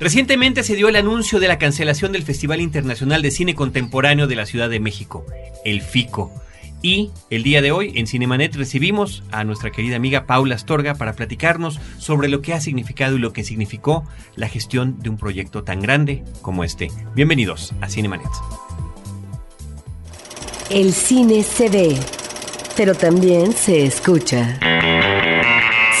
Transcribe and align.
Recientemente 0.00 0.62
se 0.62 0.76
dio 0.76 0.88
el 0.88 0.96
anuncio 0.96 1.40
de 1.40 1.48
la 1.48 1.58
cancelación 1.58 2.10
del 2.12 2.22
Festival 2.22 2.62
Internacional 2.62 3.20
de 3.20 3.30
Cine 3.30 3.54
Contemporáneo 3.54 4.26
de 4.26 4.34
la 4.34 4.46
Ciudad 4.46 4.70
de 4.70 4.80
México, 4.80 5.26
el 5.62 5.82
FICO. 5.82 6.32
Y 6.80 7.10
el 7.28 7.42
día 7.42 7.60
de 7.60 7.70
hoy 7.70 7.92
en 7.96 8.06
Cinemanet 8.06 8.56
recibimos 8.56 9.22
a 9.30 9.44
nuestra 9.44 9.70
querida 9.70 9.96
amiga 9.96 10.24
Paula 10.24 10.54
Astorga 10.54 10.94
para 10.94 11.12
platicarnos 11.12 11.78
sobre 11.98 12.30
lo 12.30 12.40
que 12.40 12.54
ha 12.54 12.62
significado 12.62 13.16
y 13.16 13.18
lo 13.18 13.34
que 13.34 13.44
significó 13.44 14.04
la 14.36 14.48
gestión 14.48 14.98
de 15.00 15.10
un 15.10 15.18
proyecto 15.18 15.64
tan 15.64 15.82
grande 15.82 16.24
como 16.40 16.64
este. 16.64 16.90
Bienvenidos 17.14 17.74
a 17.82 17.90
Cinemanet. 17.90 18.30
El 20.70 20.94
cine 20.94 21.42
se 21.42 21.68
ve, 21.68 21.98
pero 22.74 22.94
también 22.94 23.52
se 23.52 23.84
escucha. 23.84 24.58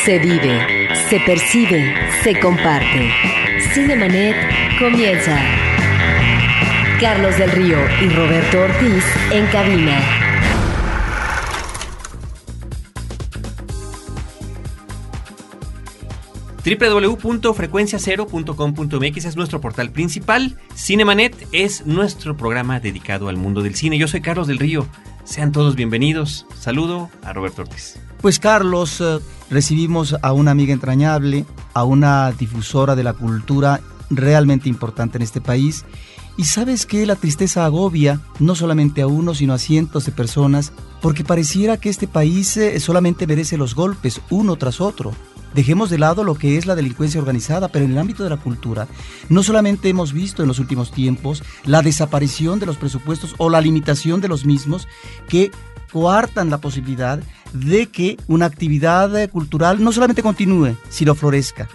Se 0.06 0.18
vive, 0.18 0.88
se 1.10 1.20
percibe, 1.20 1.94
se 2.22 2.40
comparte. 2.40 3.49
Cinemanet 3.72 4.34
comienza. 4.80 5.38
Carlos 7.00 7.38
del 7.38 7.52
Río 7.52 7.78
y 8.02 8.08
Roberto 8.08 8.62
Ortiz 8.62 9.04
en 9.30 9.46
cabina. 9.46 10.19
www.frecuenciacero.com.mx 16.64 19.24
es 19.24 19.36
nuestro 19.36 19.60
portal 19.60 19.90
principal. 19.90 20.56
Cinemanet 20.74 21.36
es 21.52 21.86
nuestro 21.86 22.36
programa 22.36 22.80
dedicado 22.80 23.28
al 23.28 23.36
mundo 23.36 23.62
del 23.62 23.74
cine. 23.74 23.98
Yo 23.98 24.08
soy 24.08 24.20
Carlos 24.20 24.46
del 24.46 24.58
Río. 24.58 24.86
Sean 25.24 25.52
todos 25.52 25.76
bienvenidos. 25.76 26.46
Saludo 26.58 27.10
a 27.22 27.32
Roberto 27.32 27.62
Ortiz. 27.62 27.98
Pues 28.20 28.38
Carlos, 28.38 29.00
eh, 29.00 29.18
recibimos 29.48 30.14
a 30.20 30.32
una 30.32 30.50
amiga 30.50 30.74
entrañable, 30.74 31.46
a 31.72 31.84
una 31.84 32.32
difusora 32.32 32.94
de 32.94 33.04
la 33.04 33.14
cultura 33.14 33.80
realmente 34.10 34.68
importante 34.68 35.18
en 35.18 35.22
este 35.22 35.40
país. 35.40 35.84
Y 36.40 36.44
sabes 36.44 36.86
que 36.86 37.04
la 37.04 37.16
tristeza 37.16 37.66
agobia 37.66 38.18
no 38.38 38.54
solamente 38.54 39.02
a 39.02 39.06
uno, 39.06 39.34
sino 39.34 39.52
a 39.52 39.58
cientos 39.58 40.06
de 40.06 40.12
personas, 40.12 40.72
porque 41.02 41.22
pareciera 41.22 41.76
que 41.76 41.90
este 41.90 42.08
país 42.08 42.56
eh, 42.56 42.80
solamente 42.80 43.26
merece 43.26 43.58
los 43.58 43.74
golpes 43.74 44.22
uno 44.30 44.56
tras 44.56 44.80
otro. 44.80 45.12
Dejemos 45.54 45.90
de 45.90 45.98
lado 45.98 46.24
lo 46.24 46.36
que 46.36 46.56
es 46.56 46.64
la 46.64 46.74
delincuencia 46.74 47.20
organizada, 47.20 47.68
pero 47.68 47.84
en 47.84 47.90
el 47.90 47.98
ámbito 47.98 48.24
de 48.24 48.30
la 48.30 48.38
cultura, 48.38 48.88
no 49.28 49.42
solamente 49.42 49.90
hemos 49.90 50.14
visto 50.14 50.40
en 50.40 50.48
los 50.48 50.58
últimos 50.58 50.92
tiempos 50.92 51.42
la 51.66 51.82
desaparición 51.82 52.58
de 52.58 52.64
los 52.64 52.78
presupuestos 52.78 53.34
o 53.36 53.50
la 53.50 53.60
limitación 53.60 54.22
de 54.22 54.28
los 54.28 54.46
mismos 54.46 54.88
que 55.28 55.50
coartan 55.92 56.48
la 56.48 56.62
posibilidad 56.62 57.20
de 57.52 57.88
que 57.88 58.16
una 58.28 58.46
actividad 58.46 59.14
eh, 59.14 59.28
cultural 59.28 59.84
no 59.84 59.92
solamente 59.92 60.22
continúe, 60.22 60.74
sino 60.88 61.14
florezca. 61.14 61.68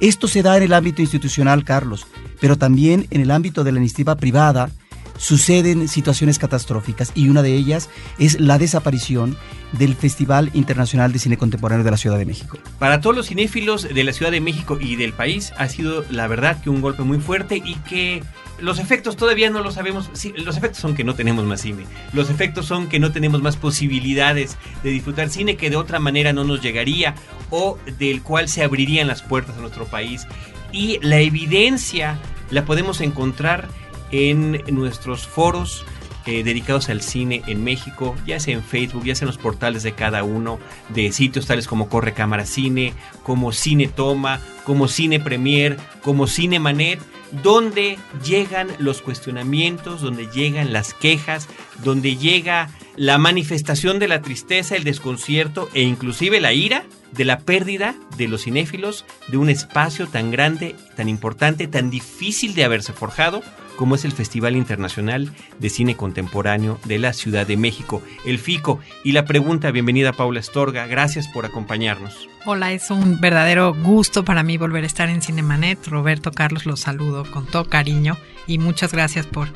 Esto 0.00 0.26
se 0.26 0.42
da 0.42 0.56
en 0.56 0.64
el 0.64 0.72
ámbito 0.72 1.02
institucional, 1.02 1.62
Carlos, 1.62 2.08
pero 2.40 2.56
también 2.56 3.06
en 3.10 3.20
el 3.20 3.30
ámbito 3.30 3.64
de 3.64 3.72
la 3.72 3.78
iniciativa 3.78 4.16
privada, 4.16 4.70
suceden 5.18 5.88
situaciones 5.88 6.38
catastróficas 6.38 7.12
y 7.14 7.28
una 7.28 7.42
de 7.42 7.54
ellas 7.54 7.90
es 8.18 8.40
la 8.40 8.56
desaparición 8.56 9.36
del 9.72 9.94
Festival 9.94 10.50
Internacional 10.54 11.12
de 11.12 11.18
Cine 11.18 11.36
Contemporáneo 11.36 11.84
de 11.84 11.90
la 11.90 11.96
Ciudad 11.98 12.16
de 12.16 12.24
México. 12.24 12.56
Para 12.78 13.00
todos 13.00 13.14
los 13.14 13.26
cinéfilos 13.26 13.82
de 13.82 14.04
la 14.04 14.12
Ciudad 14.12 14.30
de 14.30 14.40
México 14.40 14.78
y 14.80 14.96
del 14.96 15.12
país 15.12 15.52
ha 15.58 15.68
sido 15.68 16.04
la 16.10 16.26
verdad 16.26 16.62
que 16.62 16.70
un 16.70 16.80
golpe 16.80 17.02
muy 17.02 17.18
fuerte 17.18 17.56
y 17.56 17.74
que 17.88 18.22
los 18.60 18.78
efectos 18.78 19.16
todavía 19.16 19.50
no 19.50 19.60
lo 19.60 19.70
sabemos. 19.70 20.10
Los 20.36 20.56
efectos 20.56 20.80
son 20.80 20.94
que 20.94 21.04
no 21.04 21.14
tenemos 21.14 21.44
más 21.44 21.60
cine. 21.60 21.84
Los 22.12 22.30
efectos 22.30 22.66
son 22.66 22.88
que 22.88 22.98
no 22.98 23.12
tenemos 23.12 23.42
más 23.42 23.56
posibilidades 23.56 24.56
de 24.82 24.90
disfrutar 24.90 25.28
cine 25.28 25.56
que 25.56 25.70
de 25.70 25.76
otra 25.76 25.98
manera 25.98 26.32
no 26.32 26.44
nos 26.44 26.62
llegaría 26.62 27.14
o 27.50 27.78
del 27.98 28.22
cual 28.22 28.48
se 28.48 28.62
abrirían 28.62 29.06
las 29.06 29.22
puertas 29.22 29.56
a 29.56 29.60
nuestro 29.60 29.84
país. 29.84 30.26
Y 30.72 30.98
la 31.00 31.18
evidencia 31.20 32.18
la 32.50 32.64
podemos 32.64 33.00
encontrar 33.00 33.68
en 34.10 34.62
nuestros 34.68 35.26
foros 35.26 35.84
eh, 36.26 36.42
dedicados 36.44 36.90
al 36.90 37.00
cine 37.00 37.42
en 37.46 37.64
México, 37.64 38.14
ya 38.26 38.38
sea 38.38 38.52
en 38.54 38.62
Facebook, 38.62 39.04
ya 39.04 39.14
sea 39.14 39.24
en 39.24 39.28
los 39.28 39.38
portales 39.38 39.82
de 39.82 39.92
cada 39.92 40.24
uno, 40.24 40.58
de 40.90 41.10
sitios 41.10 41.46
tales 41.46 41.66
como 41.66 41.88
Corre 41.88 42.12
Cámara 42.12 42.44
Cine, 42.44 42.92
como 43.22 43.50
Cine 43.52 43.88
Toma, 43.88 44.38
como 44.64 44.88
Cine 44.88 45.20
Premier, 45.20 45.78
como 46.02 46.26
Cine 46.26 46.60
Manet, 46.60 47.00
donde 47.42 47.98
llegan 48.22 48.68
los 48.78 49.00
cuestionamientos, 49.00 50.02
donde 50.02 50.26
llegan 50.26 50.72
las 50.72 50.92
quejas, 50.92 51.48
donde 51.82 52.16
llega 52.16 52.68
la 52.96 53.16
manifestación 53.16 53.98
de 53.98 54.08
la 54.08 54.20
tristeza, 54.20 54.76
el 54.76 54.84
desconcierto 54.84 55.70
e 55.72 55.82
inclusive 55.82 56.40
la 56.40 56.52
ira 56.52 56.84
de 57.12 57.24
la 57.24 57.40
pérdida 57.40 57.94
de 58.16 58.28
los 58.28 58.44
cinéfilos 58.44 59.04
de 59.28 59.36
un 59.36 59.50
espacio 59.50 60.06
tan 60.06 60.30
grande, 60.30 60.74
tan 60.96 61.08
importante, 61.08 61.66
tan 61.66 61.90
difícil 61.90 62.54
de 62.54 62.64
haberse 62.64 62.92
forjado 62.92 63.42
como 63.78 63.94
es 63.94 64.04
el 64.04 64.10
Festival 64.10 64.56
Internacional 64.56 65.32
de 65.60 65.70
Cine 65.70 65.96
Contemporáneo 65.96 66.80
de 66.84 66.98
la 66.98 67.12
Ciudad 67.12 67.46
de 67.46 67.56
México, 67.56 68.02
el 68.26 68.40
FICO. 68.40 68.80
Y 69.04 69.12
la 69.12 69.24
pregunta, 69.24 69.70
bienvenida 69.70 70.12
Paula 70.12 70.40
Estorga, 70.40 70.88
gracias 70.88 71.28
por 71.28 71.46
acompañarnos. 71.46 72.28
Hola, 72.44 72.72
es 72.72 72.90
un 72.90 73.20
verdadero 73.20 73.72
gusto 73.72 74.24
para 74.24 74.42
mí 74.42 74.56
volver 74.58 74.82
a 74.82 74.88
estar 74.88 75.08
en 75.08 75.22
Cinemanet. 75.22 75.86
Roberto 75.86 76.32
Carlos, 76.32 76.66
los 76.66 76.80
saludo 76.80 77.24
con 77.30 77.46
todo 77.46 77.68
cariño 77.68 78.18
y 78.48 78.58
muchas 78.58 78.92
gracias 78.92 79.26
por 79.26 79.48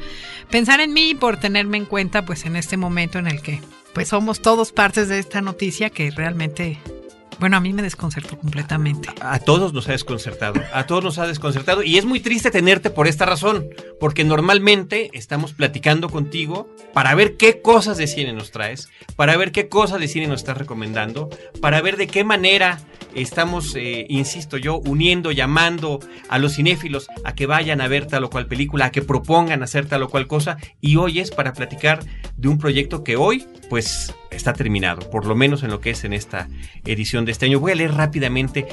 pensar 0.50 0.80
en 0.80 0.92
mí 0.92 1.10
y 1.10 1.14
por 1.16 1.36
tenerme 1.36 1.78
en 1.78 1.86
cuenta 1.86 2.24
pues 2.24 2.46
en 2.46 2.54
este 2.54 2.76
momento 2.76 3.18
en 3.18 3.26
el 3.26 3.42
que 3.42 3.60
pues 3.92 4.08
somos 4.08 4.40
todos 4.40 4.70
partes 4.70 5.08
de 5.08 5.18
esta 5.18 5.40
noticia 5.40 5.90
que 5.90 6.12
realmente 6.12 6.78
bueno, 7.42 7.56
a 7.56 7.60
mí 7.60 7.72
me 7.72 7.82
desconcertó 7.82 8.38
completamente. 8.38 9.08
A, 9.20 9.40
todos 9.40 9.72
nos 9.72 9.88
ha 9.88 9.90
desconcertado, 9.90 10.62
a 10.72 10.86
todos 10.86 11.02
nos 11.02 11.18
ha 11.18 11.26
desconcertado 11.26 11.82
y 11.82 11.98
es 11.98 12.04
muy 12.04 12.20
triste 12.20 12.52
tenerte 12.52 12.88
por 12.88 13.08
esta 13.08 13.26
razón, 13.26 13.68
porque 13.98 14.22
normalmente 14.22 15.10
estamos 15.12 15.52
platicando 15.52 16.08
contigo 16.08 16.68
para 16.92 17.16
ver 17.16 17.36
qué 17.36 17.60
cosas 17.60 17.96
de 17.96 18.06
cine 18.06 18.32
nos 18.32 18.52
traes, 18.52 18.90
para 19.16 19.36
ver 19.36 19.50
qué 19.50 19.68
cosas 19.68 19.98
de 19.98 20.06
cine 20.06 20.28
nos 20.28 20.42
estás 20.42 20.56
recomendando, 20.56 21.30
para 21.60 21.82
ver 21.82 21.96
de 21.96 22.06
qué 22.06 22.22
manera 22.22 22.78
estamos, 23.12 23.74
eh, 23.74 24.06
insisto 24.08 24.56
yo, 24.56 24.78
uniendo, 24.78 25.32
llamando 25.32 25.98
a 26.28 26.38
los 26.38 26.54
cinéfilos 26.54 27.08
a 27.24 27.34
que 27.34 27.46
vayan 27.46 27.80
a 27.80 27.88
ver 27.88 28.06
tal 28.06 28.22
o 28.22 28.30
cual 28.30 28.46
película, 28.46 28.84
a 28.84 28.92
que 28.92 29.02
propongan 29.02 29.64
hacer 29.64 29.86
tal 29.86 30.04
o 30.04 30.08
cual 30.08 30.28
cosa 30.28 30.58
y 30.80 30.94
hoy 30.94 31.18
es 31.18 31.32
para 31.32 31.54
platicar 31.54 32.04
de 32.36 32.46
un 32.46 32.58
proyecto 32.58 33.02
que 33.02 33.16
hoy 33.16 33.48
pues 33.68 34.14
está 34.32 34.52
terminado, 34.52 35.10
por 35.10 35.26
lo 35.26 35.34
menos 35.34 35.62
en 35.62 35.70
lo 35.70 35.80
que 35.80 35.90
es 35.90 36.04
en 36.04 36.12
esta 36.12 36.48
edición 36.84 37.24
de 37.24 37.32
este 37.32 37.46
año. 37.46 37.60
Voy 37.60 37.72
a 37.72 37.74
leer 37.74 37.94
rápidamente. 37.94 38.66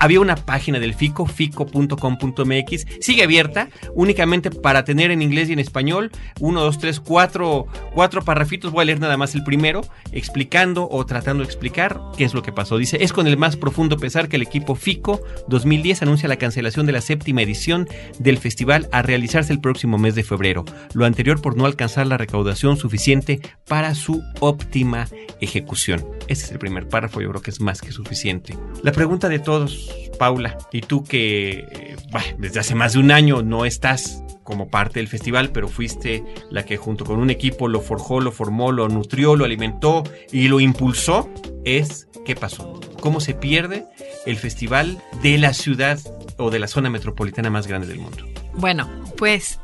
había 0.00 0.20
una 0.20 0.36
página 0.36 0.78
del 0.78 0.94
FICO, 0.94 1.26
fico.com.mx, 1.26 2.86
sigue 3.00 3.22
abierta 3.22 3.68
únicamente 3.94 4.50
para 4.50 4.84
tener 4.84 5.10
en 5.10 5.22
inglés 5.22 5.48
y 5.48 5.52
en 5.52 5.58
español. 5.58 6.10
Uno, 6.40 6.60
dos, 6.60 6.78
tres, 6.78 7.00
cuatro, 7.00 7.66
cuatro 7.94 8.22
parrafitos. 8.22 8.72
Voy 8.72 8.82
a 8.82 8.86
leer 8.86 9.00
nada 9.00 9.16
más 9.16 9.34
el 9.34 9.44
primero, 9.44 9.82
explicando 10.12 10.88
o 10.90 11.04
tratando 11.06 11.42
de 11.42 11.46
explicar 11.46 12.00
qué 12.16 12.24
es 12.24 12.34
lo 12.34 12.42
que 12.42 12.52
pasó. 12.52 12.78
Dice, 12.78 12.98
es 13.02 13.12
con 13.12 13.26
el 13.26 13.36
más 13.36 13.56
profundo 13.56 13.96
pesar 13.96 14.28
que 14.28 14.36
el 14.36 14.42
equipo 14.42 14.74
FICO 14.74 15.22
2010 15.48 16.02
anuncia 16.02 16.28
la 16.28 16.36
cancelación 16.36 16.86
de 16.86 16.92
la 16.92 17.00
séptima 17.00 17.42
edición 17.42 17.88
del 18.18 18.38
festival 18.38 18.88
a 18.92 19.02
realizarse 19.02 19.52
el 19.52 19.60
próximo 19.60 19.98
mes 19.98 20.14
de 20.14 20.24
febrero. 20.24 20.64
Lo 20.94 21.04
anterior 21.04 21.40
por 21.40 21.56
no 21.56 21.66
alcanzar 21.66 22.06
la 22.06 22.18
recaudación 22.18 22.76
suficiente 22.76 23.40
para 23.66 23.94
su 23.94 24.22
óptima 24.40 24.95
ejecución. 25.40 26.04
Ese 26.28 26.46
es 26.46 26.52
el 26.52 26.58
primer 26.58 26.88
párrafo, 26.88 27.20
yo 27.20 27.30
creo 27.30 27.42
que 27.42 27.50
es 27.50 27.60
más 27.60 27.80
que 27.80 27.92
suficiente. 27.92 28.56
La 28.82 28.92
pregunta 28.92 29.28
de 29.28 29.38
todos, 29.38 29.90
Paula, 30.18 30.58
y 30.72 30.80
tú 30.80 31.04
que 31.04 31.66
eh, 31.70 31.96
desde 32.38 32.60
hace 32.60 32.74
más 32.74 32.94
de 32.94 33.00
un 33.00 33.10
año 33.10 33.42
no 33.42 33.64
estás 33.64 34.22
como 34.42 34.68
parte 34.68 35.00
del 35.00 35.08
festival, 35.08 35.50
pero 35.50 35.68
fuiste 35.68 36.24
la 36.50 36.64
que 36.64 36.76
junto 36.76 37.04
con 37.04 37.18
un 37.18 37.30
equipo 37.30 37.68
lo 37.68 37.80
forjó, 37.80 38.20
lo 38.20 38.32
formó, 38.32 38.72
lo 38.72 38.88
nutrió, 38.88 39.36
lo 39.36 39.44
alimentó 39.44 40.04
y 40.32 40.48
lo 40.48 40.60
impulsó, 40.60 41.28
es 41.64 42.08
¿qué 42.24 42.34
pasó? 42.36 42.80
¿Cómo 43.00 43.20
se 43.20 43.34
pierde 43.34 43.86
el 44.24 44.36
festival 44.36 45.02
de 45.22 45.36
la 45.38 45.52
ciudad 45.52 45.98
o 46.38 46.50
de 46.50 46.58
la 46.58 46.68
zona 46.68 46.90
metropolitana 46.90 47.50
más 47.50 47.66
grande 47.66 47.86
del 47.88 47.98
mundo? 47.98 48.24
Bueno, 48.54 48.88
pues 49.16 49.58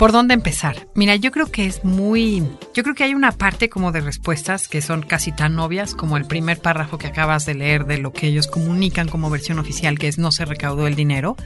¿Por 0.00 0.12
dónde 0.12 0.32
empezar? 0.32 0.88
Mira, 0.94 1.14
yo 1.16 1.30
creo 1.30 1.52
que 1.52 1.66
es 1.66 1.84
muy... 1.84 2.42
Yo 2.72 2.82
creo 2.82 2.94
que 2.94 3.04
hay 3.04 3.12
una 3.12 3.32
parte 3.32 3.68
como 3.68 3.92
de 3.92 4.00
respuestas 4.00 4.66
que 4.66 4.80
son 4.80 5.02
casi 5.02 5.30
tan 5.30 5.58
obvias 5.58 5.94
como 5.94 6.16
el 6.16 6.24
primer 6.24 6.58
párrafo 6.58 6.96
que 6.96 7.06
acabas 7.06 7.44
de 7.44 7.52
leer 7.52 7.84
de 7.84 7.98
lo 7.98 8.10
que 8.10 8.28
ellos 8.28 8.46
comunican 8.46 9.08
como 9.08 9.28
versión 9.28 9.58
oficial, 9.58 9.98
que 9.98 10.08
es 10.08 10.16
no 10.16 10.32
se 10.32 10.46
recaudó 10.46 10.86
el 10.86 10.94
dinero. 10.94 11.36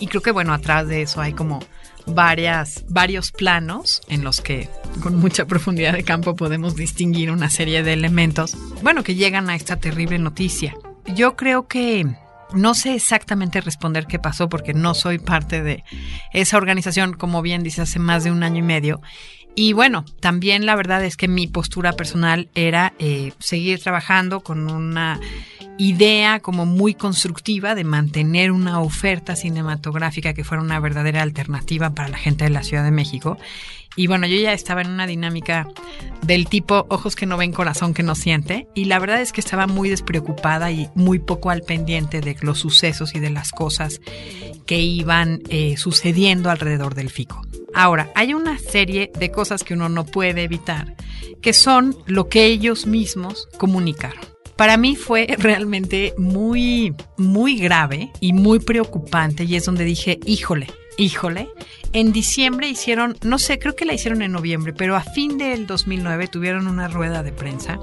Y 0.00 0.06
creo 0.06 0.22
que 0.22 0.30
bueno, 0.30 0.54
atrás 0.54 0.88
de 0.88 1.02
eso 1.02 1.20
hay 1.20 1.34
como 1.34 1.60
varias, 2.06 2.82
varios 2.88 3.30
planos 3.30 4.00
en 4.08 4.24
los 4.24 4.40
que 4.40 4.70
con 5.02 5.16
mucha 5.16 5.44
profundidad 5.44 5.92
de 5.92 6.02
campo 6.02 6.34
podemos 6.34 6.74
distinguir 6.76 7.30
una 7.30 7.50
serie 7.50 7.82
de 7.82 7.92
elementos, 7.92 8.56
bueno, 8.82 9.02
que 9.02 9.16
llegan 9.16 9.50
a 9.50 9.54
esta 9.54 9.76
terrible 9.76 10.18
noticia. 10.18 10.74
Yo 11.14 11.36
creo 11.36 11.68
que 11.68 12.06
no 12.54 12.74
sé 12.74 12.94
exactamente 12.94 13.60
responder 13.60 14.06
qué 14.06 14.18
pasó 14.18 14.48
porque 14.48 14.74
no 14.74 14.94
soy 14.94 15.18
parte 15.18 15.62
de 15.62 15.84
esa 16.32 16.56
organización, 16.56 17.14
como 17.14 17.42
bien 17.42 17.62
dice, 17.62 17.82
hace 17.82 17.98
más 17.98 18.24
de 18.24 18.30
un 18.30 18.42
año 18.42 18.58
y 18.58 18.62
medio. 18.62 19.00
Y 19.54 19.74
bueno, 19.74 20.04
también 20.20 20.64
la 20.64 20.76
verdad 20.76 21.04
es 21.04 21.16
que 21.16 21.28
mi 21.28 21.46
postura 21.46 21.92
personal 21.92 22.48
era 22.54 22.94
eh, 22.98 23.32
seguir 23.38 23.80
trabajando 23.82 24.40
con 24.40 24.70
una 24.70 25.20
idea 25.78 26.40
como 26.40 26.64
muy 26.64 26.94
constructiva 26.94 27.74
de 27.74 27.84
mantener 27.84 28.50
una 28.52 28.80
oferta 28.80 29.36
cinematográfica 29.36 30.32
que 30.32 30.44
fuera 30.44 30.62
una 30.62 30.80
verdadera 30.80 31.22
alternativa 31.22 31.90
para 31.90 32.08
la 32.08 32.18
gente 32.18 32.44
de 32.44 32.50
la 32.50 32.62
Ciudad 32.62 32.84
de 32.84 32.92
México. 32.92 33.36
Y 33.96 34.06
bueno, 34.06 34.26
yo 34.26 34.36
ya 34.36 34.52
estaba 34.52 34.80
en 34.80 34.90
una 34.90 35.06
dinámica 35.06 35.68
del 36.22 36.46
tipo 36.48 36.86
ojos 36.88 37.16
que 37.16 37.26
no 37.26 37.36
ven, 37.36 37.52
corazón 37.52 37.94
que 37.94 38.02
no 38.02 38.14
siente. 38.14 38.68
Y 38.74 38.86
la 38.86 38.98
verdad 38.98 39.20
es 39.20 39.32
que 39.32 39.40
estaba 39.40 39.66
muy 39.66 39.90
despreocupada 39.90 40.70
y 40.70 40.88
muy 40.94 41.18
poco 41.18 41.50
al 41.50 41.62
pendiente 41.62 42.20
de 42.20 42.36
los 42.40 42.60
sucesos 42.60 43.14
y 43.14 43.20
de 43.20 43.30
las 43.30 43.50
cosas 43.50 44.00
que 44.66 44.78
iban 44.78 45.42
eh, 45.48 45.76
sucediendo 45.76 46.50
alrededor 46.50 46.94
del 46.94 47.10
FICO. 47.10 47.42
Ahora, 47.74 48.10
hay 48.14 48.34
una 48.34 48.58
serie 48.58 49.10
de 49.18 49.30
cosas 49.30 49.64
que 49.64 49.74
uno 49.74 49.88
no 49.88 50.04
puede 50.04 50.42
evitar, 50.42 50.94
que 51.40 51.52
son 51.52 51.96
lo 52.06 52.28
que 52.28 52.46
ellos 52.46 52.86
mismos 52.86 53.48
comunicaron. 53.58 54.31
Para 54.62 54.76
mí 54.76 54.94
fue 54.94 55.26
realmente 55.40 56.14
muy, 56.16 56.94
muy 57.16 57.58
grave 57.58 58.12
y 58.20 58.32
muy 58.32 58.60
preocupante 58.60 59.42
y 59.42 59.56
es 59.56 59.64
donde 59.64 59.82
dije, 59.82 60.20
híjole, 60.24 60.68
híjole, 60.96 61.48
en 61.92 62.12
diciembre 62.12 62.68
hicieron, 62.68 63.16
no 63.24 63.40
sé, 63.40 63.58
creo 63.58 63.74
que 63.74 63.84
la 63.84 63.94
hicieron 63.94 64.22
en 64.22 64.30
noviembre, 64.30 64.72
pero 64.72 64.94
a 64.94 65.00
fin 65.00 65.36
del 65.36 65.66
2009 65.66 66.28
tuvieron 66.28 66.68
una 66.68 66.86
rueda 66.86 67.24
de 67.24 67.32
prensa 67.32 67.80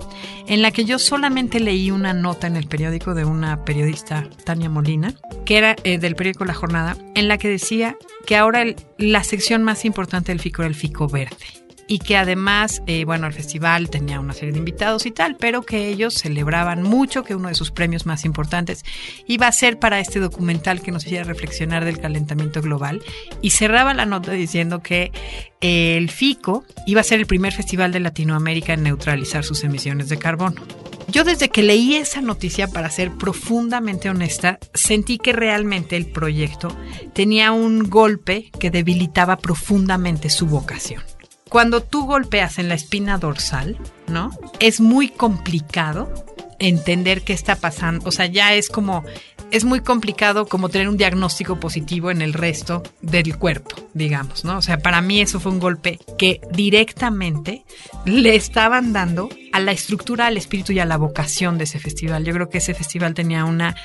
en 0.48 0.62
la 0.62 0.72
que 0.72 0.86
yo 0.86 1.00
solamente 1.00 1.60
leí 1.60 1.92
una 1.92 2.14
nota 2.14 2.48
en 2.48 2.56
el 2.56 2.68
periódico 2.68 3.14
de 3.14 3.26
una 3.26 3.66
periodista, 3.66 4.30
Tania 4.46 4.70
Molina, 4.70 5.16
que 5.46 5.58
era 5.58 5.76
eh, 5.84 5.98
del 5.98 6.16
periódico 6.16 6.46
La 6.46 6.54
Jornada, 6.54 6.96
en 7.14 7.28
la 7.28 7.38
que 7.38 7.50
decía 7.50 7.98
que 8.26 8.38
ahora 8.38 8.64
la 8.98 9.26
sección 9.26 9.64
más 9.64 9.84
importante 9.84 10.32
del 10.32 10.40
FICO 10.40 10.62
era 10.62 10.70
el 10.70 10.76
FICO 10.76 11.10
verde 11.10 11.59
y 11.90 11.98
que 11.98 12.16
además, 12.16 12.84
eh, 12.86 13.04
bueno, 13.04 13.26
el 13.26 13.34
festival 13.34 13.90
tenía 13.90 14.20
una 14.20 14.34
serie 14.34 14.52
de 14.54 14.60
invitados 14.60 15.08
y 15.08 15.12
tal, 15.12 15.36
pero 15.36 15.64
que 15.64 15.88
ellos 15.88 16.14
celebraban 16.14 16.84
mucho 16.84 17.24
que 17.24 17.34
uno 17.34 17.48
de 17.48 17.56
sus 17.56 17.72
premios 17.72 18.06
más 18.06 18.26
importantes 18.26 18.86
iba 19.26 19.48
a 19.48 19.52
ser 19.52 19.80
para 19.80 20.00
este 20.00 20.20
documental 20.20 20.82
que 20.82 20.92
nos 20.92 21.04
hiciera 21.08 21.24
reflexionar 21.24 21.86
del 21.86 21.98
calentamiento 21.98 22.62
global 22.62 23.02
y 23.42 23.50
cerraba 23.50 23.96
la 23.96 24.06
nota 24.06 24.32
diciendo 24.34 24.84
que 24.84 25.12
el 25.62 26.12
FICO 26.12 26.64
iba 26.86 27.02
a 27.02 27.04
ser 27.04 27.20
el 27.20 27.26
primer 27.26 27.54
festival 27.54 27.92
de 27.92 28.02
Latinoamérica 28.02 28.74
en 28.74 28.84
neutralizar 28.84 29.44
sus 29.44 29.64
emisiones 29.64 30.10
de 30.10 30.20
carbono. 30.20 30.62
Yo 31.08 31.24
desde 31.24 31.50
que 31.50 31.64
leí 31.64 31.96
esa 31.96 32.22
noticia, 32.22 32.68
para 32.68 32.92
ser 32.92 33.12
profundamente 33.14 34.12
honesta, 34.12 34.60
sentí 34.76 35.18
que 35.18 35.34
realmente 35.34 35.98
el 35.98 36.06
proyecto 36.06 36.68
tenía 37.14 37.52
un 37.52 37.90
golpe 37.90 38.52
que 38.60 38.70
debilitaba 38.70 39.38
profundamente 39.38 40.30
su 40.30 40.46
vocación 40.46 41.02
cuando 41.50 41.82
tú 41.82 42.06
golpeas 42.06 42.60
en 42.60 42.70
la 42.70 42.76
espina 42.76 43.18
dorsal, 43.18 43.78
¿no? 44.08 44.32
Es 44.60 44.80
muy 44.80 45.10
complicado 45.10 46.14
entender 46.60 47.24
qué 47.24 47.34
está 47.34 47.56
pasando. 47.56 48.08
O 48.08 48.12
sea, 48.12 48.28
ya 48.28 48.54
es 48.54 48.70
como, 48.70 49.04
es 49.52 49.66
muy 49.66 49.82
complicado 49.82 50.46
como 50.46 50.70
tener 50.70 50.88
un 50.88 50.98
diagnóstico 50.98 51.60
positivo 51.60 52.12
en 52.12 52.22
el 52.22 52.34
resto 52.34 52.84
del 53.02 53.38
cuerpo, 53.38 53.76
digamos, 53.94 54.46
¿no? 54.46 54.58
O 54.58 54.62
sea, 54.62 54.78
para 54.78 55.02
mí 55.02 55.22
eso 55.22 55.40
fue 55.40 55.52
un 55.52 55.60
golpe 55.60 56.00
que 56.18 56.42
directamente 56.52 57.66
le 58.06 58.36
estaban 58.36 58.94
dando 58.94 59.30
la 59.60 59.72
estructura, 59.72 60.28
al 60.28 60.38
espíritu 60.38 60.74
y 60.74 60.80
a 60.80 60.86
la 60.86 60.98
vocación 60.98 61.58
de 61.58 61.66
ese 61.66 61.80
festival. 61.80 62.24
Yo 62.24 62.34
creo 62.34 62.50
que 62.50 62.60
ese 62.60 62.74
festival 62.74 63.14
tenía 63.14 63.46
una 63.46 63.76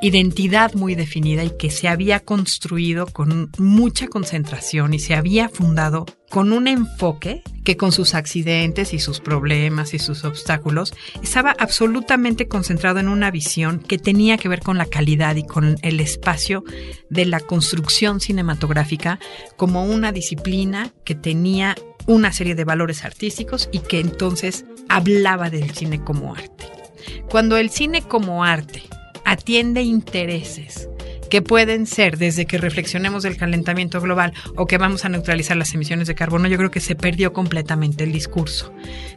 identidad 0.00 0.74
muy 0.74 0.94
definida 0.94 1.44
y 1.44 1.56
que 1.56 1.70
se 1.70 1.88
había 1.88 2.20
construido 2.20 3.06
con 3.06 3.50
mucha 3.58 4.08
concentración 4.08 4.94
y 4.94 4.98
se 4.98 5.14
había 5.14 5.48
fundado 5.48 6.06
con 6.30 6.52
un 6.52 6.68
enfoque 6.68 7.42
que 7.64 7.76
con 7.76 7.90
sus 7.90 8.14
accidentes 8.14 8.94
y 8.94 8.98
sus 8.98 9.20
problemas 9.20 9.94
y 9.94 9.98
sus 9.98 10.24
obstáculos 10.24 10.94
estaba 11.22 11.54
absolutamente 11.58 12.48
concentrado 12.48 13.00
en 13.00 13.08
una 13.08 13.30
visión 13.30 13.80
que 13.80 13.98
tenía 13.98 14.38
que 14.38 14.48
ver 14.48 14.60
con 14.60 14.78
la 14.78 14.86
calidad 14.86 15.36
y 15.36 15.44
con 15.44 15.76
el 15.82 16.00
espacio 16.00 16.64
de 17.10 17.24
la 17.24 17.40
construcción 17.40 18.20
cinematográfica 18.20 19.18
como 19.56 19.84
una 19.84 20.12
disciplina 20.12 20.92
que 21.04 21.14
tenía 21.14 21.74
una 22.06 22.32
serie 22.32 22.54
de 22.54 22.64
valores 22.64 23.04
artísticos 23.04 23.68
y 23.70 23.80
que 23.80 24.00
entonces 24.00 24.64
hablaba 24.88 25.50
del 25.50 25.70
cine 25.70 26.02
como 26.02 26.34
arte. 26.34 26.66
Cuando 27.30 27.56
el 27.56 27.70
cine 27.70 28.02
como 28.02 28.44
arte 28.44 28.82
atiende 29.24 29.82
intereses 29.82 30.88
que 31.28 31.42
pueden 31.42 31.86
ser 31.86 32.16
desde 32.16 32.46
que 32.46 32.58
reflexionemos 32.58 33.22
del 33.22 33.36
calentamiento 33.36 34.00
global 34.00 34.32
o 34.56 34.66
que 34.66 34.78
vamos 34.78 35.04
a 35.04 35.08
neutralizar 35.08 35.56
las 35.56 35.74
emisiones 35.74 36.08
de 36.08 36.14
carbono, 36.14 36.48
yo 36.48 36.56
creo 36.56 36.70
que 36.70 36.80
se 36.80 36.94
perdió 36.94 37.32
completamente 37.32 38.04
el 38.04 38.12
discurso. 38.12 38.72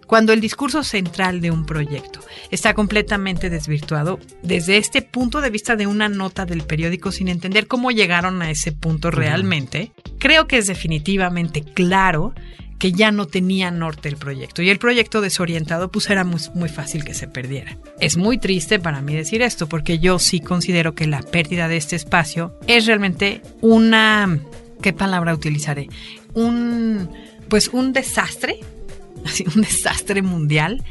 Cuando 0.08 0.34
el 0.34 0.42
discurso 0.42 0.84
central 0.84 1.42
de 1.42 1.52
un 1.52 1.66
proyecto 1.66 2.20
está 2.50 2.74
completamente 2.74 3.50
desvirtuado, 3.50 4.20
desde 4.44 4.78
este 4.78 5.02
punto 5.02 5.42
de 5.42 5.50
vista 5.50 5.76
de 5.76 5.88
una 5.88 6.10
nota 6.10 6.46
del 6.46 6.64
periódico 6.64 7.12
sin 7.12 7.30
entender 7.30 7.68
cómo 7.68 7.92
llegaron 7.92 8.42
a 8.42 8.52
ese 8.52 8.74
punto 8.74 9.10
realmente, 9.10 9.94
creo 10.20 10.48
que 10.48 10.58
es 10.58 10.68
definitivamente 10.68 11.64
claro 11.64 12.34
que 12.82 12.94
ya 12.94 13.12
no 13.12 13.28
tenía 13.28 13.70
norte 13.70 14.10
el 14.10 14.18
proyecto. 14.18 14.64
Y 14.64 14.72
el 14.72 14.80
proyecto 14.80 15.22
desorientado, 15.22 15.92
pues 15.92 16.10
era 16.10 16.24
muy, 16.24 16.42
muy, 16.56 16.68
fácil 16.68 17.06
que 17.06 17.14
se 17.14 17.28
perdiera. 17.28 17.78
Es 18.00 18.18
muy 18.18 18.40
triste 18.40 18.80
para 18.80 19.02
mí 19.02 19.14
decir 19.14 19.44
esto, 19.44 19.70
porque 19.70 20.00
yo 20.00 20.18
sí 20.18 20.40
considero 20.40 20.96
que 20.96 21.06
la 21.06 21.22
pérdida 21.22 21.68
de 21.68 21.78
este 21.78 21.96
espacio 21.96 22.58
es 22.66 22.88
realmente 22.88 23.44
una. 23.62 24.40
¿Qué 24.82 24.94
palabra 24.94 25.36
utilizaré? 25.36 25.90
Un. 26.34 27.08
Pues 27.50 27.68
un 27.68 27.94
desastre, 27.94 28.62
así, 29.26 29.46
un 29.56 29.62
desastre 29.62 30.24
mundial 30.24 30.84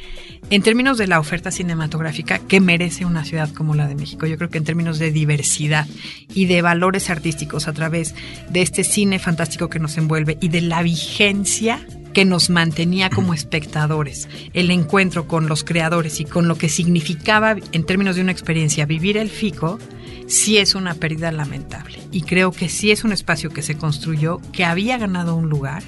en 0.50 0.62
términos 0.62 0.98
de 0.98 1.06
la 1.06 1.20
oferta 1.20 1.50
cinematográfica 1.50 2.40
que 2.40 2.60
merece 2.60 3.04
una 3.04 3.24
ciudad 3.24 3.50
como 3.50 3.74
la 3.74 3.86
de 3.86 3.94
México. 3.94 4.26
Yo 4.26 4.36
creo 4.36 4.50
que 4.50 4.58
en 4.58 4.64
términos 4.64 4.98
de 4.98 5.12
diversidad 5.12 5.86
y 6.34 6.46
de 6.46 6.60
valores 6.60 7.08
artísticos 7.08 7.68
a 7.68 7.72
través 7.72 8.14
de 8.50 8.62
este 8.62 8.82
cine 8.82 9.18
fantástico 9.20 9.70
que 9.70 9.78
nos 9.78 9.96
envuelve 9.96 10.38
y 10.40 10.48
de 10.48 10.60
la 10.60 10.82
vigencia 10.82 11.80
que 12.12 12.24
nos 12.24 12.50
mantenía 12.50 13.08
como 13.08 13.34
espectadores, 13.34 14.28
el 14.52 14.72
encuentro 14.72 15.28
con 15.28 15.48
los 15.48 15.62
creadores 15.62 16.18
y 16.18 16.24
con 16.24 16.48
lo 16.48 16.58
que 16.58 16.68
significaba 16.68 17.54
en 17.70 17.86
términos 17.86 18.16
de 18.16 18.22
una 18.22 18.32
experiencia 18.32 18.84
vivir 18.84 19.16
el 19.16 19.30
FICO, 19.30 19.78
sí 20.26 20.58
es 20.58 20.74
una 20.74 20.94
pérdida 20.94 21.30
lamentable. 21.30 22.00
Y 22.10 22.22
creo 22.22 22.50
que 22.50 22.68
sí 22.68 22.90
es 22.90 23.04
un 23.04 23.12
espacio 23.12 23.50
que 23.50 23.62
se 23.62 23.76
construyó, 23.76 24.40
que 24.52 24.64
había 24.64 24.98
ganado 24.98 25.36
un 25.36 25.48
lugar 25.48 25.84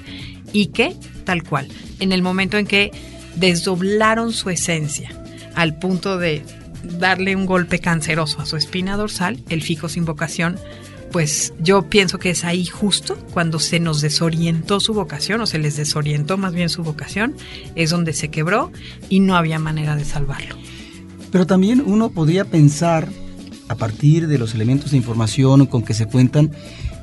y 0.53 0.67
que, 0.67 0.95
tal 1.25 1.43
cual, 1.43 1.67
en 1.99 2.13
el 2.13 2.21
momento 2.21 2.57
en 2.57 2.67
que 2.67 2.91
desdoblaron 3.35 4.33
su 4.33 4.49
esencia 4.49 5.09
al 5.55 5.77
punto 5.77 6.17
de 6.17 6.43
darle 6.83 7.35
un 7.35 7.45
golpe 7.45 7.79
canceroso 7.79 8.41
a 8.41 8.45
su 8.45 8.57
espina 8.57 8.97
dorsal, 8.97 9.43
el 9.49 9.61
fijo 9.61 9.89
sin 9.89 10.05
vocación, 10.05 10.57
pues 11.11 11.53
yo 11.59 11.89
pienso 11.89 12.17
que 12.17 12.31
es 12.31 12.43
ahí 12.43 12.65
justo 12.65 13.15
cuando 13.31 13.59
se 13.59 13.79
nos 13.79 14.01
desorientó 14.01 14.79
su 14.79 14.93
vocación 14.93 15.41
o 15.41 15.45
se 15.45 15.59
les 15.59 15.77
desorientó 15.77 16.37
más 16.37 16.53
bien 16.53 16.69
su 16.69 16.83
vocación, 16.83 17.35
es 17.75 17.91
donde 17.91 18.13
se 18.13 18.29
quebró 18.29 18.71
y 19.09 19.19
no 19.19 19.35
había 19.35 19.59
manera 19.59 19.95
de 19.95 20.05
salvarlo. 20.05 20.55
Pero 21.31 21.45
también 21.45 21.83
uno 21.85 22.09
podría 22.09 22.45
pensar, 22.45 23.07
a 23.67 23.75
partir 23.75 24.27
de 24.27 24.39
los 24.39 24.55
elementos 24.55 24.91
de 24.91 24.97
información 24.97 25.67
con 25.67 25.83
que 25.83 25.93
se 25.93 26.07
cuentan, 26.07 26.51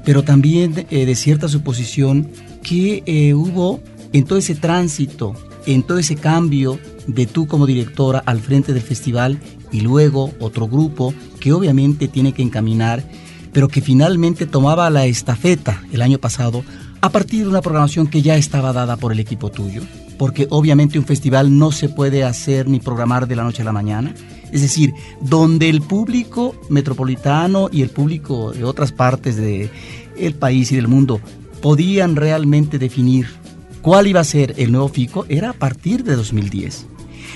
pero 0.04 0.24
también 0.24 0.86
eh, 0.90 1.06
de 1.06 1.14
cierta 1.14 1.48
suposición, 1.48 2.30
que 2.62 3.02
eh, 3.06 3.32
hubo 3.34 3.80
en 4.12 4.24
todo 4.24 4.38
ese 4.38 4.56
tránsito 4.56 5.34
en 5.74 5.82
todo 5.82 5.98
ese 5.98 6.16
cambio 6.16 6.78
de 7.06 7.26
tú 7.26 7.46
como 7.46 7.66
directora 7.66 8.22
al 8.26 8.40
frente 8.40 8.72
del 8.72 8.82
festival 8.82 9.38
y 9.72 9.80
luego 9.80 10.32
otro 10.40 10.66
grupo 10.66 11.14
que 11.38 11.52
obviamente 11.52 12.08
tiene 12.08 12.32
que 12.32 12.42
encaminar, 12.42 13.04
pero 13.52 13.68
que 13.68 13.80
finalmente 13.80 14.46
tomaba 14.46 14.90
la 14.90 15.06
estafeta 15.06 15.82
el 15.92 16.02
año 16.02 16.18
pasado 16.18 16.64
a 17.00 17.10
partir 17.10 17.42
de 17.42 17.48
una 17.48 17.62
programación 17.62 18.06
que 18.06 18.22
ya 18.22 18.36
estaba 18.36 18.72
dada 18.72 18.96
por 18.96 19.12
el 19.12 19.20
equipo 19.20 19.50
tuyo, 19.50 19.82
porque 20.18 20.46
obviamente 20.50 20.98
un 20.98 21.06
festival 21.06 21.56
no 21.56 21.72
se 21.72 21.88
puede 21.88 22.24
hacer 22.24 22.68
ni 22.68 22.78
programar 22.78 23.26
de 23.26 23.36
la 23.36 23.44
noche 23.44 23.62
a 23.62 23.64
la 23.64 23.72
mañana, 23.72 24.14
es 24.52 24.62
decir, 24.62 24.92
donde 25.20 25.68
el 25.68 25.80
público 25.80 26.54
metropolitano 26.68 27.68
y 27.72 27.82
el 27.82 27.90
público 27.90 28.52
de 28.52 28.64
otras 28.64 28.92
partes 28.92 29.36
del 29.36 29.70
el 30.16 30.34
país 30.34 30.70
y 30.72 30.76
del 30.76 30.88
mundo 30.88 31.20
podían 31.62 32.16
realmente 32.16 32.78
definir 32.78 33.39
cuál 33.82 34.06
iba 34.06 34.20
a 34.20 34.24
ser 34.24 34.54
el 34.56 34.72
nuevo 34.72 34.88
FICO 34.88 35.26
era 35.28 35.50
a 35.50 35.54
partir 35.54 36.04
de 36.04 36.16
2010. 36.16 36.86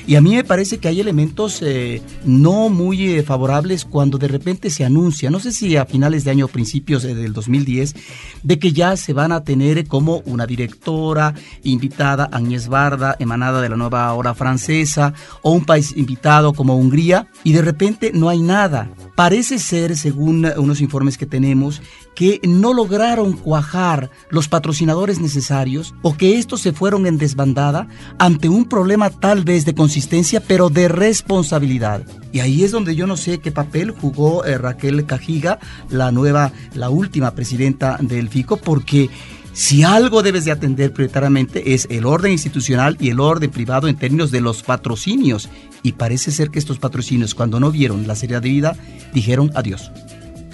Y 0.06 0.16
a 0.16 0.20
mí 0.20 0.34
me 0.34 0.44
parece 0.44 0.78
que 0.78 0.88
hay 0.88 1.00
elementos 1.00 1.62
eh, 1.62 2.02
no 2.24 2.68
muy 2.68 3.12
eh, 3.12 3.22
favorables 3.22 3.86
cuando 3.86 4.18
de 4.18 4.28
repente 4.28 4.68
se 4.68 4.84
anuncia, 4.84 5.30
no 5.30 5.40
sé 5.40 5.52
si 5.52 5.76
a 5.76 5.86
finales 5.86 6.24
de 6.24 6.30
año 6.30 6.44
o 6.44 6.48
principios 6.48 7.04
del 7.04 7.32
2010, 7.32 7.94
de 8.42 8.58
que 8.58 8.72
ya 8.72 8.96
se 8.96 9.14
van 9.14 9.32
a 9.32 9.44
tener 9.44 9.86
como 9.86 10.18
una 10.26 10.46
directora 10.46 11.34
invitada, 11.62 12.28
Agnès 12.32 12.68
Barda, 12.68 13.16
emanada 13.18 13.62
de 13.62 13.70
la 13.70 13.76
nueva 13.76 14.12
hora 14.12 14.34
francesa, 14.34 15.14
o 15.40 15.52
un 15.52 15.64
país 15.64 15.96
invitado 15.96 16.52
como 16.52 16.76
Hungría, 16.76 17.28
y 17.42 17.52
de 17.52 17.62
repente 17.62 18.10
no 18.12 18.28
hay 18.28 18.40
nada. 18.40 18.90
parece 19.14 19.58
ser, 19.58 19.96
según 19.96 20.46
unos 20.56 20.80
informes 20.80 21.16
que 21.16 21.26
tenemos, 21.26 21.80
que 22.14 22.40
no 22.44 22.72
lograron 22.72 23.32
cuajar 23.32 24.10
los 24.30 24.48
patrocinadores 24.48 25.20
necesarios 25.20 25.94
o 26.02 26.16
que 26.16 26.38
estos 26.38 26.60
se 26.60 26.72
fueron 26.72 27.06
en 27.06 27.18
desbandada 27.18 27.88
ante 28.18 28.48
un 28.48 28.66
problema 28.66 29.10
tal 29.10 29.44
vez 29.44 29.64
de 29.64 29.74
consistencia, 29.74 30.40
pero 30.40 30.70
de 30.70 30.88
responsabilidad. 30.88 32.02
Y 32.32 32.40
ahí 32.40 32.64
es 32.64 32.72
donde 32.72 32.94
yo 32.94 33.06
no 33.06 33.16
sé 33.16 33.38
qué 33.38 33.52
papel 33.52 33.90
jugó 33.90 34.44
eh, 34.44 34.58
Raquel 34.58 35.06
Cajiga, 35.06 35.58
la 35.88 36.10
nueva, 36.12 36.52
la 36.74 36.90
última 36.90 37.32
presidenta 37.32 37.98
del 38.00 38.28
FICO, 38.28 38.56
porque 38.56 39.10
si 39.52 39.84
algo 39.84 40.22
debes 40.22 40.44
de 40.44 40.50
atender 40.50 40.92
prioritariamente 40.92 41.74
es 41.74 41.86
el 41.88 42.06
orden 42.06 42.32
institucional 42.32 42.96
y 42.98 43.10
el 43.10 43.20
orden 43.20 43.50
privado 43.50 43.86
en 43.86 43.96
términos 43.96 44.32
de 44.32 44.40
los 44.40 44.64
patrocinios. 44.64 45.48
Y 45.84 45.92
parece 45.92 46.32
ser 46.32 46.50
que 46.50 46.58
estos 46.58 46.78
patrocinios, 46.78 47.36
cuando 47.36 47.60
no 47.60 47.70
vieron 47.70 48.06
la 48.06 48.16
seriedad 48.16 48.42
de 48.42 48.48
vida, 48.48 48.76
dijeron 49.12 49.52
adiós. 49.54 49.92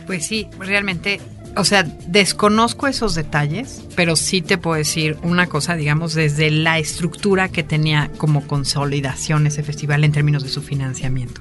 Pues 0.07 0.27
sí, 0.27 0.49
realmente 0.59 1.21
o 1.57 1.65
sea, 1.65 1.83
desconozco 1.83 2.87
esos 2.87 3.15
detalles, 3.15 3.83
pero 3.97 4.17
sí 4.17 4.43
te 4.43 4.59
puedo 4.59 4.77
decir 4.77 5.17
una 5.23 5.47
cosa, 5.47 5.77
digamos, 5.77 6.15
desde 6.15 6.51
la 6.51 6.79
estructura 6.79 7.49
que 7.49 7.63
tenía 7.63 8.11
como 8.17 8.47
consolidación 8.47 9.47
ese 9.47 9.63
festival 9.63 10.05
en 10.05 10.13
términos 10.13 10.43
de 10.43 10.49
su 10.49 10.63
financiamiento. 10.63 11.41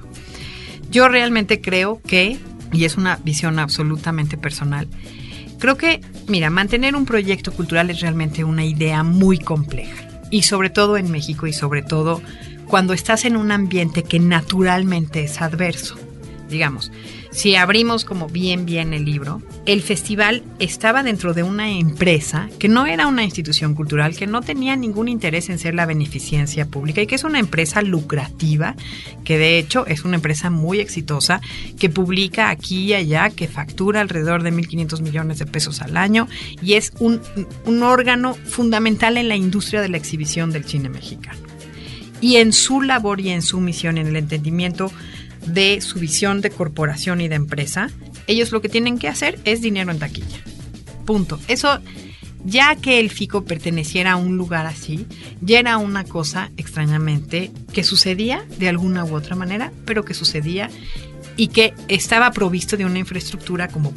Yo 0.90 1.08
realmente 1.08 1.60
creo 1.60 2.00
que, 2.02 2.38
y 2.72 2.84
es 2.84 2.96
una 2.96 3.16
visión 3.16 3.58
absolutamente 3.58 4.36
personal, 4.36 4.88
Creo 5.60 5.76
que, 5.76 6.00
mira, 6.26 6.48
mantener 6.48 6.96
un 6.96 7.04
proyecto 7.04 7.52
cultural 7.52 7.90
es 7.90 8.00
realmente 8.00 8.44
una 8.44 8.64
idea 8.64 9.02
muy 9.02 9.38
compleja. 9.38 10.08
Y 10.30 10.42
sobre 10.42 10.70
todo 10.70 10.96
en 10.96 11.10
México 11.10 11.46
y 11.46 11.52
sobre 11.52 11.82
todo 11.82 12.22
cuando 12.66 12.94
estás 12.94 13.26
en 13.26 13.36
un 13.36 13.52
ambiente 13.52 14.02
que 14.02 14.18
naturalmente 14.18 15.22
es 15.22 15.42
adverso. 15.42 15.96
Digamos, 16.50 16.90
si 17.30 17.54
abrimos 17.54 18.04
como 18.04 18.26
bien 18.26 18.66
bien 18.66 18.92
el 18.92 19.04
libro, 19.04 19.40
el 19.66 19.82
festival 19.82 20.42
estaba 20.58 21.02
dentro 21.02 21.32
de 21.32 21.42
una 21.44 21.70
empresa 21.70 22.48
que 22.58 22.68
no 22.68 22.86
era 22.86 23.06
una 23.06 23.22
institución 23.22 23.74
cultural, 23.74 24.16
que 24.16 24.26
no 24.26 24.40
tenía 24.40 24.74
ningún 24.74 25.08
interés 25.08 25.48
en 25.48 25.58
ser 25.58 25.74
la 25.74 25.86
beneficencia 25.86 26.66
pública 26.66 27.00
y 27.00 27.06
que 27.06 27.14
es 27.14 27.24
una 27.24 27.38
empresa 27.38 27.82
lucrativa, 27.82 28.74
que 29.24 29.38
de 29.38 29.58
hecho 29.58 29.86
es 29.86 30.04
una 30.04 30.16
empresa 30.16 30.50
muy 30.50 30.80
exitosa, 30.80 31.40
que 31.78 31.88
publica 31.88 32.50
aquí 32.50 32.86
y 32.86 32.94
allá, 32.94 33.30
que 33.30 33.46
factura 33.46 34.00
alrededor 34.00 34.42
de 34.42 34.52
1.500 34.52 35.00
millones 35.00 35.38
de 35.38 35.46
pesos 35.46 35.82
al 35.82 35.96
año 35.96 36.28
y 36.62 36.74
es 36.74 36.92
un, 36.98 37.20
un 37.64 37.82
órgano 37.82 38.34
fundamental 38.34 39.16
en 39.16 39.28
la 39.28 39.36
industria 39.36 39.80
de 39.80 39.88
la 39.88 39.96
exhibición 39.96 40.50
del 40.50 40.64
cine 40.64 40.88
mexicano. 40.88 41.38
Y 42.20 42.36
en 42.36 42.52
su 42.52 42.82
labor 42.82 43.20
y 43.20 43.30
en 43.30 43.40
su 43.40 43.60
misión, 43.60 43.96
en 43.96 44.06
el 44.06 44.16
entendimiento 44.16 44.92
de 45.46 45.80
su 45.80 45.98
visión 45.98 46.40
de 46.40 46.50
corporación 46.50 47.20
y 47.20 47.28
de 47.28 47.36
empresa, 47.36 47.90
ellos 48.26 48.52
lo 48.52 48.60
que 48.60 48.68
tienen 48.68 48.98
que 48.98 49.08
hacer 49.08 49.38
es 49.44 49.60
dinero 49.60 49.90
en 49.90 49.98
taquilla. 49.98 50.38
Punto. 51.06 51.40
Eso, 51.48 51.80
ya 52.44 52.76
que 52.76 53.00
el 53.00 53.10
FICO 53.10 53.44
perteneciera 53.44 54.12
a 54.12 54.16
un 54.16 54.36
lugar 54.36 54.66
así, 54.66 55.06
ya 55.40 55.58
era 55.58 55.78
una 55.78 56.04
cosa 56.04 56.50
extrañamente 56.56 57.50
que 57.72 57.84
sucedía 57.84 58.44
de 58.58 58.68
alguna 58.68 59.04
u 59.04 59.14
otra 59.14 59.36
manera, 59.36 59.72
pero 59.84 60.04
que 60.04 60.14
sucedía 60.14 60.70
y 61.36 61.48
que 61.48 61.74
estaba 61.88 62.30
provisto 62.32 62.76
de 62.76 62.84
una 62.84 62.98
infraestructura 62.98 63.68
como 63.68 63.92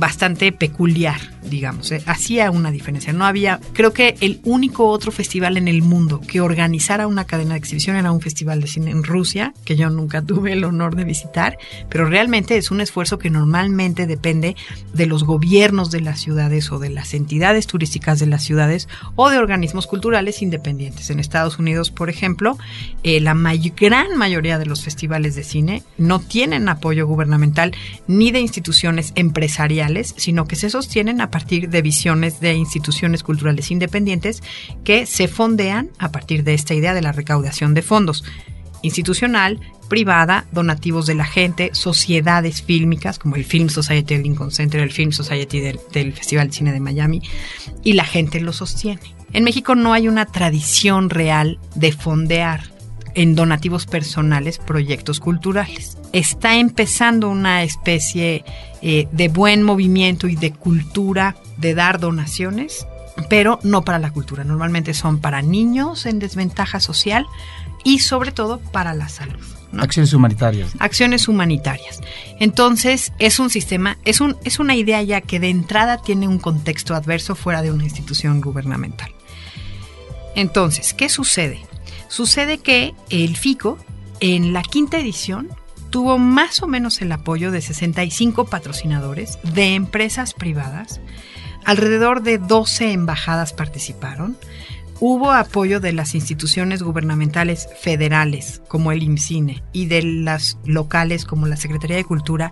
bastante 0.00 0.50
peculiar, 0.50 1.20
digamos. 1.42 1.92
¿eh? 1.92 2.02
Hacía 2.06 2.50
una 2.50 2.70
diferencia. 2.70 3.12
No 3.12 3.26
había, 3.26 3.60
creo 3.74 3.92
que 3.92 4.16
el 4.20 4.40
único 4.44 4.88
otro 4.88 5.12
festival 5.12 5.58
en 5.58 5.68
el 5.68 5.82
mundo 5.82 6.22
que 6.26 6.40
organizara 6.40 7.06
una 7.06 7.26
cadena 7.26 7.52
de 7.52 7.58
exhibición 7.58 7.96
era 7.96 8.10
un 8.10 8.22
festival 8.22 8.62
de 8.62 8.66
cine 8.66 8.90
en 8.92 9.04
Rusia, 9.04 9.52
que 9.64 9.76
yo 9.76 9.90
nunca 9.90 10.22
tuve 10.30 10.54
el 10.54 10.64
honor 10.64 10.96
de 10.96 11.04
visitar, 11.04 11.58
pero 11.90 12.06
realmente 12.06 12.56
es 12.56 12.70
un 12.70 12.80
esfuerzo 12.80 13.18
que 13.18 13.28
normalmente 13.28 14.06
depende 14.06 14.56
de 14.94 15.06
los 15.06 15.24
gobiernos 15.24 15.90
de 15.90 16.00
las 16.00 16.20
ciudades 16.20 16.72
o 16.72 16.78
de 16.78 16.88
las 16.88 17.12
entidades 17.12 17.66
turísticas 17.66 18.18
de 18.18 18.26
las 18.26 18.42
ciudades 18.42 18.88
o 19.16 19.28
de 19.28 19.36
organismos 19.36 19.86
culturales 19.86 20.40
independientes. 20.40 21.10
En 21.10 21.20
Estados 21.20 21.58
Unidos, 21.58 21.90
por 21.90 22.08
ejemplo, 22.08 22.56
eh, 23.02 23.20
la 23.20 23.34
gran 23.76 24.16
mayoría 24.16 24.58
de 24.58 24.66
los 24.66 24.82
festivales 24.82 25.34
de 25.34 25.44
cine 25.44 25.82
no 25.98 26.20
tienen 26.20 26.70
apoyo 26.70 27.06
gubernamental 27.06 27.72
ni 28.06 28.30
de 28.30 28.40
instituciones 28.40 29.12
empresariales 29.14 29.89
sino 30.16 30.46
que 30.46 30.56
se 30.56 30.70
sostienen 30.70 31.20
a 31.20 31.30
partir 31.30 31.68
de 31.68 31.82
visiones 31.82 32.40
de 32.40 32.54
instituciones 32.54 33.22
culturales 33.22 33.70
independientes 33.70 34.42
que 34.84 35.06
se 35.06 35.28
fondean 35.28 35.90
a 35.98 36.12
partir 36.12 36.44
de 36.44 36.54
esta 36.54 36.74
idea 36.74 36.94
de 36.94 37.02
la 37.02 37.12
recaudación 37.12 37.74
de 37.74 37.82
fondos 37.82 38.24
institucional, 38.82 39.60
privada, 39.88 40.46
donativos 40.52 41.06
de 41.06 41.14
la 41.14 41.24
gente, 41.24 41.70
sociedades 41.74 42.62
fílmicas 42.62 43.18
como 43.18 43.36
el 43.36 43.44
Film 43.44 43.68
Society 43.68 44.14
del 44.14 44.22
Lincoln 44.22 44.50
Center, 44.52 44.80
el 44.80 44.92
Film 44.92 45.12
Society 45.12 45.60
del, 45.60 45.80
del, 45.92 46.12
Festival 46.12 46.48
de 46.48 46.54
Cine 46.54 46.72
de 46.72 46.80
Miami, 46.80 47.22
y 47.82 47.94
la 47.94 48.04
gente 48.04 48.40
lo 48.40 48.52
sostiene. 48.52 49.14
En 49.32 49.44
México 49.44 49.74
no 49.74 49.92
hay 49.92 50.08
una 50.08 50.26
tradición 50.26 51.10
real 51.10 51.58
de 51.74 51.92
fondear 51.92 52.79
en 53.14 53.34
donativos 53.34 53.86
personales 53.86 54.58
proyectos 54.58 55.20
culturales. 55.20 55.98
Está 56.12 56.56
empezando 56.56 57.28
una 57.28 57.62
especie 57.62 58.44
eh, 58.82 59.08
de 59.12 59.28
buen 59.28 59.62
movimiento 59.62 60.28
y 60.28 60.36
de 60.36 60.52
cultura 60.52 61.36
de 61.56 61.74
dar 61.74 62.00
donaciones, 62.00 62.86
pero 63.28 63.58
no 63.62 63.82
para 63.82 63.98
la 63.98 64.10
cultura. 64.10 64.44
Normalmente 64.44 64.94
son 64.94 65.20
para 65.20 65.42
niños 65.42 66.06
en 66.06 66.18
desventaja 66.18 66.80
social 66.80 67.26
y 67.84 68.00
sobre 68.00 68.32
todo 68.32 68.58
para 68.58 68.94
la 68.94 69.08
salud. 69.08 69.44
Acciones 69.78 70.12
humanitarias. 70.12 70.72
Acciones 70.80 71.28
humanitarias. 71.28 72.00
Entonces, 72.40 73.12
es 73.18 73.38
un 73.38 73.50
sistema, 73.50 73.98
es, 74.04 74.20
un, 74.20 74.36
es 74.44 74.58
una 74.58 74.74
idea 74.74 75.00
ya 75.02 75.20
que 75.20 75.38
de 75.38 75.48
entrada 75.48 75.98
tiene 75.98 76.26
un 76.26 76.38
contexto 76.38 76.94
adverso 76.94 77.36
fuera 77.36 77.62
de 77.62 77.70
una 77.70 77.84
institución 77.84 78.40
gubernamental. 78.40 79.12
Entonces, 80.34 80.92
¿qué 80.92 81.08
sucede? 81.08 81.60
Sucede 82.10 82.58
que 82.58 82.92
el 83.08 83.36
FICO, 83.36 83.78
en 84.18 84.52
la 84.52 84.62
quinta 84.62 84.98
edición, 84.98 85.48
tuvo 85.90 86.18
más 86.18 86.60
o 86.60 86.66
menos 86.66 87.00
el 87.02 87.12
apoyo 87.12 87.52
de 87.52 87.60
65 87.60 88.46
patrocinadores 88.46 89.38
de 89.54 89.76
empresas 89.76 90.34
privadas. 90.34 91.00
Alrededor 91.64 92.22
de 92.22 92.38
12 92.38 92.90
embajadas 92.90 93.52
participaron. 93.52 94.36
Hubo 94.98 95.30
apoyo 95.30 95.78
de 95.78 95.92
las 95.92 96.16
instituciones 96.16 96.82
gubernamentales 96.82 97.68
federales 97.80 98.60
como 98.66 98.90
el 98.90 99.04
IMCINE 99.04 99.62
y 99.72 99.86
de 99.86 100.02
las 100.02 100.58
locales 100.64 101.24
como 101.24 101.46
la 101.46 101.56
Secretaría 101.56 101.96
de 101.96 102.04
Cultura 102.04 102.50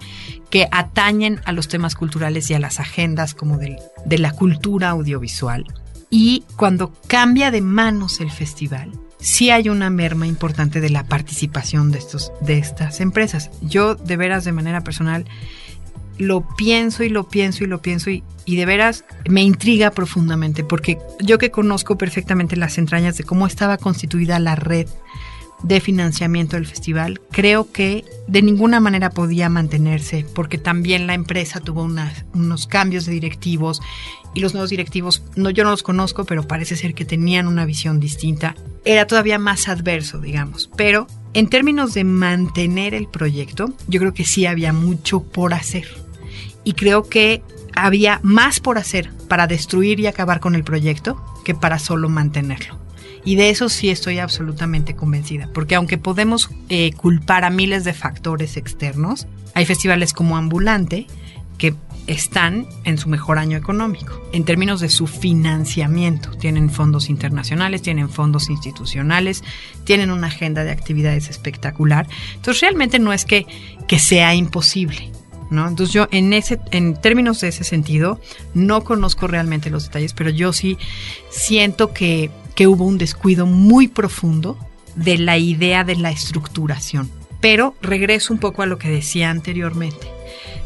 que 0.51 0.69
atañen 0.71 1.41
a 1.47 1.53
los 1.53 1.67
temas 1.67 1.97
culturales 1.97 2.49
y 2.49 2.55
a 2.55 2.61
las 2.61 2.79
agendas 2.79 3.35
como 3.35 3.59
de 3.59 4.19
la 4.19 4.31
cultura 4.31 4.91
audiovisual. 4.91 5.65
Y 6.11 6.45
cuando 6.57 6.93
cambia 7.09 7.51
de 7.51 7.61
manos 7.61 8.21
el 8.21 8.31
festival, 8.31 8.93
sí 9.21 9.51
hay 9.51 9.69
una 9.69 9.91
merma 9.91 10.27
importante 10.27 10.81
de 10.81 10.91
la 10.91 11.05
participación 11.05 11.91
de, 11.91 11.99
estos, 11.99 12.33
de 12.41 12.59
estas 12.59 13.01
empresas. 13.01 13.51
Yo 13.61 13.95
de 13.95 14.17
veras 14.17 14.45
de 14.45 14.53
manera 14.53 14.83
personal 14.83 15.25
lo 16.19 16.47
pienso 16.57 17.05
y 17.05 17.09
lo 17.09 17.29
pienso 17.29 17.65
y 17.65 17.69
lo 17.69 17.81
pienso 17.81 18.11
y, 18.11 18.25
y, 18.45 18.57
de 18.57 18.67
veras 18.67 19.05
me 19.29 19.43
intriga 19.43 19.93
profundamente 19.93 20.65
porque 20.65 20.99
yo 21.21 21.39
que 21.39 21.53
conozco 21.53 21.97
perfectamente 21.97 22.57
las 22.57 22.77
entrañas 22.77 23.17
de 23.17 23.25
cómo 23.25 23.47
estaba 23.47 23.79
constituida 23.79 24.41
la 24.41 24.57
red 24.57 24.89
de 25.63 25.81
financiamiento 25.81 26.57
del 26.57 26.67
festival, 26.67 27.21
creo 27.31 27.73
que 27.73 28.05
de 28.29 28.43
ninguna 28.43 28.81
manera 28.81 29.11
podía 29.11 29.49
mantenerse 29.49 30.25
porque 30.35 30.59
también 30.59 31.07
la 31.07 31.15
empresa 31.15 31.61
tuvo 31.61 31.83
unos 31.83 32.67
cambios 32.67 33.07
de 33.07 33.13
directivos 33.13 33.81
y 34.39 34.41
los 34.41 34.55
nuevos 34.55 34.71
directivos, 34.71 35.25
no, 35.35 35.51
yo 35.51 35.65
no 35.65 35.71
los 35.71 35.83
conozco, 35.83 36.25
pero 36.25 36.47
parece 36.47 36.77
ser 36.77 36.95
que 36.95 37.05
tenían 37.05 37.49
una 37.49 37.65
visión 37.65 37.99
distinta. 37.99 38.55
Era 38.85 39.05
todavía 39.05 39.37
más 39.37 39.69
adverso, 39.69 40.21
digamos. 40.21 40.71
Pero 40.77 41.09
en 41.35 41.49
términos 41.49 41.93
de 41.93 42.05
mantener 42.05 42.95
el 42.95 43.09
proyecto, 43.09 43.75
yo 43.89 43.99
creo 43.99 44.15
que 44.15 44.25
sí 44.25 44.47
había 44.47 44.73
mucho 44.73 45.25
por 45.25 45.55
hacer. 45.55 45.89
Y 46.63 46.75
creo 46.75 47.09
que 47.09 47.43
había 47.75 48.21
más 48.23 48.61
por 48.61 48.79
hacer 48.79 49.11
para 49.27 49.49
destruir 49.49 49.99
y 49.99 50.07
acabar 50.07 50.39
con 50.39 50.55
el 50.55 50.63
proyecto 50.63 51.21
que 51.45 51.57
para 51.57 51.81
solo 51.81 52.09
mantenerlo. 52.09 52.79
Y 53.25 53.35
de 53.35 53.51
eso 53.51 53.69
sí 53.69 53.91
estoy 53.91 54.21
absolutamente 54.21 54.95
convencida, 54.95 55.51
porque 55.53 55.75
aunque 55.75 55.99
podemos 55.99 56.49
eh, 56.69 56.93
culpar 56.93 57.45
a 57.45 57.51
miles 57.51 57.83
de 57.83 57.93
factores 57.93 58.57
externos, 58.57 59.27
hay 59.55 59.67
festivales 59.67 60.13
como 60.13 60.37
Ambulante 60.37 61.09
que 61.59 61.75
están 62.09 62.67
en 62.85 62.99
su 62.99 63.09
mejor 63.09 63.39
año 63.39 63.57
económico. 63.57 64.21
En 64.33 64.45
términos 64.45 64.81
de 64.81 64.89
su 64.89 65.07
financiamiento, 65.07 66.31
tienen 66.31 66.71
fondos 66.71 67.09
internacionales, 67.11 67.83
tienen 67.83 68.09
fondos 68.09 68.49
institucionales, 68.51 69.45
tienen 69.85 70.11
una 70.11 70.27
agenda 70.27 70.65
de 70.65 70.71
actividades 70.71 71.29
espectacular. 71.29 72.09
Entonces 72.35 72.63
realmente 72.63 72.99
no 72.99 73.13
es 73.13 73.25
que, 73.25 73.47
que 73.87 73.99
sea 73.99 74.35
imposible. 74.35 75.13
¿No? 75.51 75.67
Entonces 75.67 75.95
yo 75.95 76.09
en 76.11 76.35
ese 76.35 76.61
en 76.73 77.01
términos 77.01 77.41
de 77.41 77.49
ese 77.49 77.65
sentido 77.65 78.21
no 78.53 78.85
conozco 78.85 79.29
realmente 79.29 79.71
los 79.71 79.85
detalles, 79.85 80.13
pero 80.13 80.29
yo 80.29 80.53
sí 80.53 80.77
siento 81.31 81.95
que, 81.95 82.31
que 82.55 82.67
hubo 82.67 82.85
un 82.85 82.99
descuido 82.99 83.47
muy 83.47 83.89
profundo 83.89 84.59
de 84.95 85.17
la 85.17 85.39
idea 85.39 85.85
de 85.85 85.97
la 85.97 86.11
estructuración 86.11 87.11
Pero 87.41 87.75
regreso 87.81 88.35
un 88.35 88.41
poco 88.41 88.61
a 88.61 88.67
lo 88.67 88.77
que 88.79 88.91
decía 88.91 89.31
anteriormente. 89.31 90.18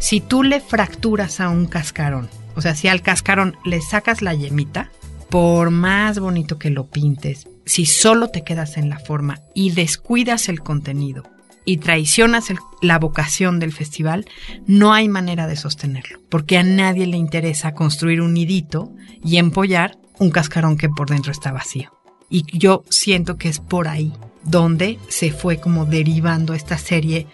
Si 0.03 0.21
tú 0.21 0.43
le 0.43 0.61
fracturas 0.61 1.39
a 1.39 1.49
un 1.49 1.67
cascarón, 1.67 2.29
o 2.57 2.61
sea, 2.61 2.75
si 2.75 2.89
al 2.89 3.03
cascarón 3.03 3.57
le 3.65 3.81
sacas 3.81 4.21
la 4.21 4.35
yemita, 4.35 4.91
por 5.31 5.71
más 5.71 6.19
bonito 6.19 6.59
que 6.59 6.71
lo 6.71 6.89
pintes, 6.89 7.47
si 7.65 7.87
solo 7.87 8.29
te 8.29 8.43
quedas 8.43 8.79
en 8.79 8.91
la 8.91 8.99
forma 8.99 9.39
y 9.55 9.71
descuidas 9.71 10.49
el 10.49 10.61
contenido 10.61 11.23
y 11.65 11.77
traicionas 11.77 12.53
la 12.81 12.99
vocación 12.99 13.61
del 13.61 13.73
festival, 13.73 14.27
no 14.67 14.93
hay 14.93 15.09
manera 15.09 15.47
de 15.47 15.55
sostenerlo, 15.55 16.19
porque 16.29 16.59
a 16.59 16.65
nadie 16.65 17.07
le 17.07 17.17
interesa 17.17 17.73
construir 17.73 18.23
un 18.23 18.35
nidito 18.35 18.93
y 19.25 19.37
empollar 19.37 19.99
un 20.19 20.33
cascarón 20.33 20.77
que 20.77 20.89
por 20.89 21.11
dentro 21.11 21.31
está 21.31 21.53
vacío. 21.53 21.93
Y 22.29 22.45
yo 22.59 22.83
siento 22.91 23.37
que 23.37 23.49
es 23.49 23.61
por 23.61 23.87
ahí 23.87 24.13
donde 24.43 24.99
se 25.07 25.31
fue 25.31 25.59
como 25.59 25.85
derivando 25.85 26.55
esta 26.55 26.77
serie 26.77 27.29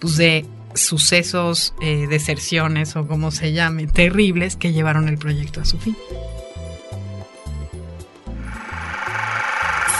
pues, 0.00 0.16
de 0.16 0.44
sucesos, 0.80 1.74
eh, 1.80 2.06
deserciones 2.08 2.96
o 2.96 3.06
como 3.06 3.30
se 3.30 3.52
llame, 3.52 3.86
terribles 3.86 4.56
que 4.56 4.72
llevaron 4.72 5.08
el 5.08 5.18
proyecto 5.18 5.60
a 5.60 5.64
su 5.64 5.78
fin. 5.78 5.96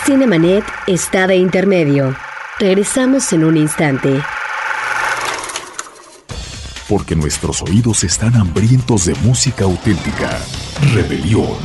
Cinemanet 0.05 0.65
está 0.87 1.27
de 1.27 1.37
intermedio. 1.37 2.17
Regresamos 2.59 3.31
en 3.35 3.45
un 3.45 3.59
instante. 3.59 4.23
Porque 6.89 7.15
nuestros 7.15 7.61
oídos 7.61 8.05
están 8.05 8.35
hambrientos 8.35 9.05
de 9.05 9.15
música 9.17 9.65
auténtica. 9.65 10.41
Rebelión, 10.95 11.59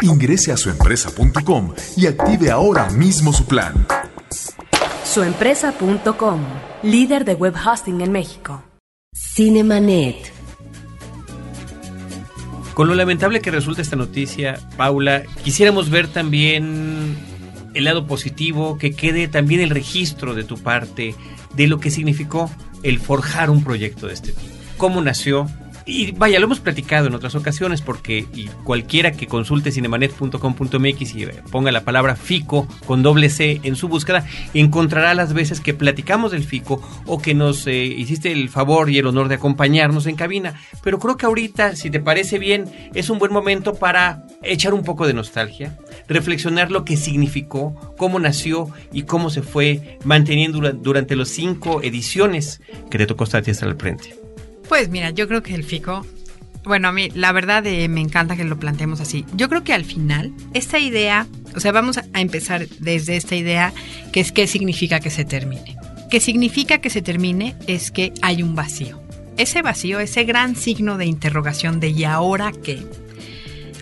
Ingrese 0.01 0.51
a 0.51 0.57
suempresa.com 0.57 1.75
y 1.95 2.07
active 2.07 2.49
ahora 2.49 2.89
mismo 2.89 3.31
su 3.31 3.45
plan. 3.45 3.85
Suempresa.com, 5.03 6.41
líder 6.81 7.25
de 7.25 7.35
web 7.35 7.53
hosting 7.55 8.01
en 8.01 8.11
México. 8.11 8.63
Cinemanet. 9.13 10.33
Con 12.73 12.87
lo 12.87 12.95
lamentable 12.95 13.41
que 13.41 13.51
resulta 13.51 13.83
esta 13.83 13.95
noticia, 13.95 14.59
Paula, 14.77 15.23
quisiéramos 15.43 15.91
ver 15.91 16.07
también 16.07 17.15
el 17.75 17.83
lado 17.83 18.07
positivo, 18.07 18.79
que 18.79 18.95
quede 18.95 19.27
también 19.27 19.61
el 19.61 19.69
registro 19.69 20.33
de 20.33 20.43
tu 20.43 20.57
parte 20.57 21.13
de 21.55 21.67
lo 21.67 21.79
que 21.79 21.91
significó 21.91 22.49
el 22.81 22.99
forjar 22.99 23.51
un 23.51 23.63
proyecto 23.63 24.07
de 24.07 24.13
este 24.13 24.31
tipo. 24.31 24.54
Cómo 24.77 25.01
nació. 25.01 25.47
Y 25.87 26.13
vaya, 26.13 26.39
lo 26.39 26.45
hemos 26.45 26.59
platicado 26.59 27.05
en 27.05 27.13
otras 27.13 27.35
ocasiones 27.35 27.83
porque 27.83 28.25
cualquiera 28.63 29.11
que 29.11 29.27
consulte 29.27 29.71
cinemanet.com.mx 29.71 31.15
y 31.15 31.27
ponga 31.51 31.71
la 31.71 31.83
palabra 31.83 32.15
FICO 32.15 32.67
con 32.87 33.03
doble 33.03 33.29
C 33.29 33.59
en 33.61 33.75
su 33.75 33.87
búsqueda, 33.87 34.25
encontrará 34.55 35.13
las 35.13 35.33
veces 35.33 35.59
que 35.59 35.75
platicamos 35.75 36.31
del 36.31 36.43
FICO 36.43 36.81
o 37.05 37.21
que 37.21 37.35
nos 37.35 37.67
eh, 37.67 37.83
hiciste 37.85 38.31
el 38.31 38.49
favor 38.49 38.89
y 38.89 38.97
el 38.97 39.05
honor 39.05 39.27
de 39.27 39.35
acompañarnos 39.35 40.07
en 40.07 40.15
cabina. 40.15 40.55
Pero 40.83 40.97
creo 40.97 41.17
que 41.17 41.27
ahorita, 41.27 41.75
si 41.75 41.91
te 41.91 41.99
parece 41.99 42.39
bien, 42.39 42.65
es 42.95 43.11
un 43.11 43.19
buen 43.19 43.31
momento 43.31 43.75
para 43.75 44.23
echar 44.41 44.73
un 44.73 44.81
poco 44.83 45.05
de 45.05 45.13
nostalgia, 45.13 45.77
reflexionar 46.07 46.71
lo 46.71 46.83
que 46.83 46.97
significó, 46.97 47.93
cómo 47.95 48.17
nació 48.19 48.69
y 48.91 49.03
cómo 49.03 49.29
se 49.29 49.43
fue 49.43 49.99
manteniendo 50.03 50.57
dura- 50.57 50.71
durante 50.71 51.15
los 51.15 51.29
cinco 51.29 51.83
ediciones 51.83 52.59
que 52.89 52.97
te 52.97 53.05
tocó 53.05 53.25
estar 53.25 53.43
hasta 53.47 53.67
el 53.67 53.75
frente. 53.75 54.24
Pues 54.67 54.89
mira, 54.89 55.11
yo 55.11 55.27
creo 55.27 55.43
que 55.43 55.53
el 55.53 55.63
FICO, 55.63 56.05
bueno, 56.63 56.87
a 56.87 56.91
mí 56.91 57.09
la 57.13 57.31
verdad 57.31 57.65
eh, 57.65 57.87
me 57.87 58.01
encanta 58.01 58.35
que 58.35 58.43
lo 58.43 58.57
planteemos 58.59 58.99
así. 58.99 59.25
Yo 59.35 59.49
creo 59.49 59.63
que 59.63 59.73
al 59.73 59.85
final, 59.85 60.33
esta 60.53 60.79
idea, 60.79 61.27
o 61.55 61.59
sea, 61.59 61.71
vamos 61.71 61.97
a, 61.97 62.05
empezar 62.13 62.67
desde 62.79 63.15
esta 63.15 63.35
idea, 63.35 63.73
que 64.11 64.19
es 64.19 64.31
qué 64.31 64.47
significa 64.47 64.99
que 64.99 65.09
se 65.09 65.25
termine. 65.25 65.77
¿Qué 66.09 66.19
significa 66.19 66.79
que 66.79 66.89
se 66.89 67.01
termine? 67.01 67.55
Es 67.67 67.91
que 67.91 68.13
hay 68.21 68.43
un 68.43 68.55
vacío. 68.55 69.01
Ese 69.37 69.61
vacío, 69.61 69.99
ese 69.99 70.23
gran 70.23 70.55
signo 70.55 70.97
de 70.97 71.05
interrogación 71.05 71.79
de 71.79 71.89
¿y 71.89 72.05
ahora 72.05 72.51
qué? 72.63 72.85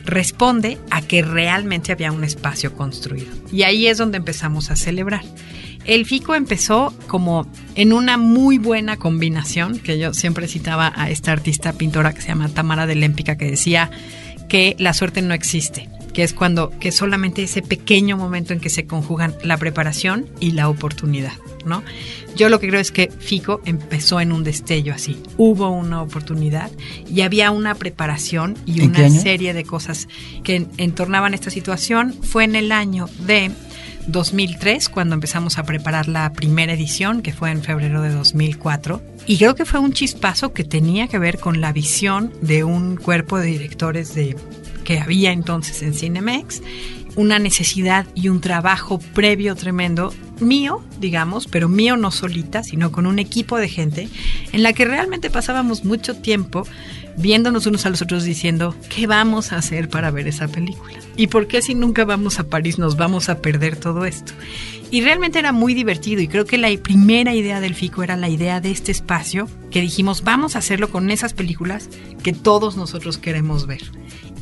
responde 0.05 0.77
a 0.89 1.01
que 1.01 1.21
realmente 1.21 1.91
había 1.91 2.11
un 2.11 2.23
espacio 2.23 2.73
construido. 2.73 3.31
Y 3.51 3.63
ahí 3.63 3.87
es 3.87 3.97
donde 3.97 4.17
empezamos 4.17 4.71
a 4.71 4.75
celebrar. 4.75 5.23
El 5.85 6.05
FICO 6.05 6.35
empezó 6.35 6.93
como 7.07 7.45
en 7.75 7.91
una 7.93 8.17
muy 8.17 8.57
buena 8.57 8.97
combinación, 8.97 9.79
que 9.79 9.99
yo 9.99 10.13
siempre 10.13 10.47
citaba 10.47 10.93
a 10.95 11.09
esta 11.09 11.31
artista 11.31 11.73
pintora 11.73 12.13
que 12.13 12.21
se 12.21 12.29
llama 12.29 12.49
Tamara 12.49 12.85
de 12.85 12.95
Lémpica, 12.95 13.37
que 13.37 13.45
decía 13.49 13.91
que 14.47 14.75
la 14.79 14.93
suerte 14.93 15.21
no 15.21 15.33
existe, 15.33 15.89
que 16.13 16.23
es 16.23 16.33
cuando, 16.33 16.69
que 16.79 16.91
solamente 16.91 17.43
ese 17.43 17.61
pequeño 17.61 18.15
momento 18.17 18.53
en 18.53 18.59
que 18.59 18.69
se 18.69 18.85
conjugan 18.85 19.33
la 19.43 19.57
preparación 19.57 20.27
y 20.39 20.51
la 20.51 20.69
oportunidad, 20.69 21.33
¿no? 21.65 21.83
Yo 22.35 22.49
lo 22.49 22.59
que 22.59 22.67
creo 22.67 22.79
es 22.79 22.91
que 22.91 23.09
FICO 23.19 23.61
empezó 23.65 24.19
en 24.21 24.31
un 24.31 24.43
destello 24.43 24.93
así. 24.93 25.21
Hubo 25.37 25.69
una 25.69 26.01
oportunidad 26.01 26.71
y 27.09 27.21
había 27.21 27.51
una 27.51 27.75
preparación 27.75 28.55
y 28.65 28.81
¿En 28.81 28.91
qué 28.91 29.01
una 29.03 29.19
serie 29.19 29.53
de 29.53 29.63
cosas 29.63 30.07
que 30.43 30.55
en- 30.55 30.69
entornaban 30.77 31.33
esta 31.33 31.49
situación. 31.51 32.13
Fue 32.23 32.43
en 32.43 32.55
el 32.55 32.71
año 32.71 33.07
de 33.27 33.51
2003 34.07 34.89
cuando 34.89 35.15
empezamos 35.15 35.57
a 35.57 35.63
preparar 35.63 36.07
la 36.07 36.31
primera 36.33 36.73
edición, 36.73 37.21
que 37.21 37.33
fue 37.33 37.51
en 37.51 37.61
febrero 37.61 38.01
de 38.01 38.11
2004. 38.11 39.01
Y 39.25 39.37
creo 39.37 39.55
que 39.55 39.65
fue 39.65 39.79
un 39.79 39.93
chispazo 39.93 40.53
que 40.53 40.63
tenía 40.63 41.07
que 41.07 41.19
ver 41.19 41.39
con 41.39 41.61
la 41.61 41.71
visión 41.71 42.33
de 42.41 42.63
un 42.63 42.97
cuerpo 42.97 43.39
de 43.39 43.47
directores 43.47 44.13
de 44.15 44.35
que 44.83 44.99
había 44.99 45.31
entonces 45.31 45.81
en 45.81 45.93
Cinemex, 45.93 46.61
una 47.15 47.39
necesidad 47.39 48.05
y 48.15 48.29
un 48.29 48.41
trabajo 48.41 48.99
previo 49.13 49.55
tremendo 49.55 50.13
mío, 50.39 50.83
digamos, 50.99 51.47
pero 51.47 51.69
mío 51.69 51.95
no 51.95 52.11
solita, 52.11 52.63
sino 52.63 52.91
con 52.91 53.05
un 53.05 53.19
equipo 53.19 53.57
de 53.57 53.69
gente 53.69 54.09
en 54.51 54.63
la 54.63 54.73
que 54.73 54.85
realmente 54.85 55.29
pasábamos 55.29 55.85
mucho 55.85 56.15
tiempo 56.15 56.67
viéndonos 57.17 57.65
unos 57.65 57.85
a 57.85 57.89
los 57.89 58.01
otros 58.01 58.23
diciendo, 58.23 58.75
¿qué 58.89 59.07
vamos 59.07 59.51
a 59.51 59.57
hacer 59.57 59.89
para 59.89 60.11
ver 60.11 60.27
esa 60.27 60.47
película? 60.47 60.93
¿Y 61.15 61.27
por 61.27 61.47
qué 61.47 61.61
si 61.61 61.75
nunca 61.75 62.05
vamos 62.05 62.39
a 62.39 62.45
París 62.45 62.79
nos 62.79 62.97
vamos 62.97 63.29
a 63.29 63.39
perder 63.39 63.75
todo 63.75 64.05
esto? 64.05 64.33
Y 64.91 65.01
realmente 65.01 65.39
era 65.39 65.51
muy 65.51 65.73
divertido 65.73 66.21
y 66.21 66.27
creo 66.27 66.45
que 66.45 66.59
la 66.59 66.69
primera 66.77 67.33
idea 67.33 67.59
del 67.59 67.73
FICO 67.73 68.03
era 68.03 68.15
la 68.15 68.29
idea 68.29 68.61
de 68.61 68.69
este 68.69 68.91
espacio 68.91 69.49
que 69.71 69.81
dijimos, 69.81 70.23
vamos 70.23 70.55
a 70.55 70.59
hacerlo 70.59 70.89
con 70.91 71.09
esas 71.09 71.33
películas 71.33 71.89
que 72.21 72.33
todos 72.33 72.77
nosotros 72.77 73.17
queremos 73.17 73.65
ver. 73.65 73.81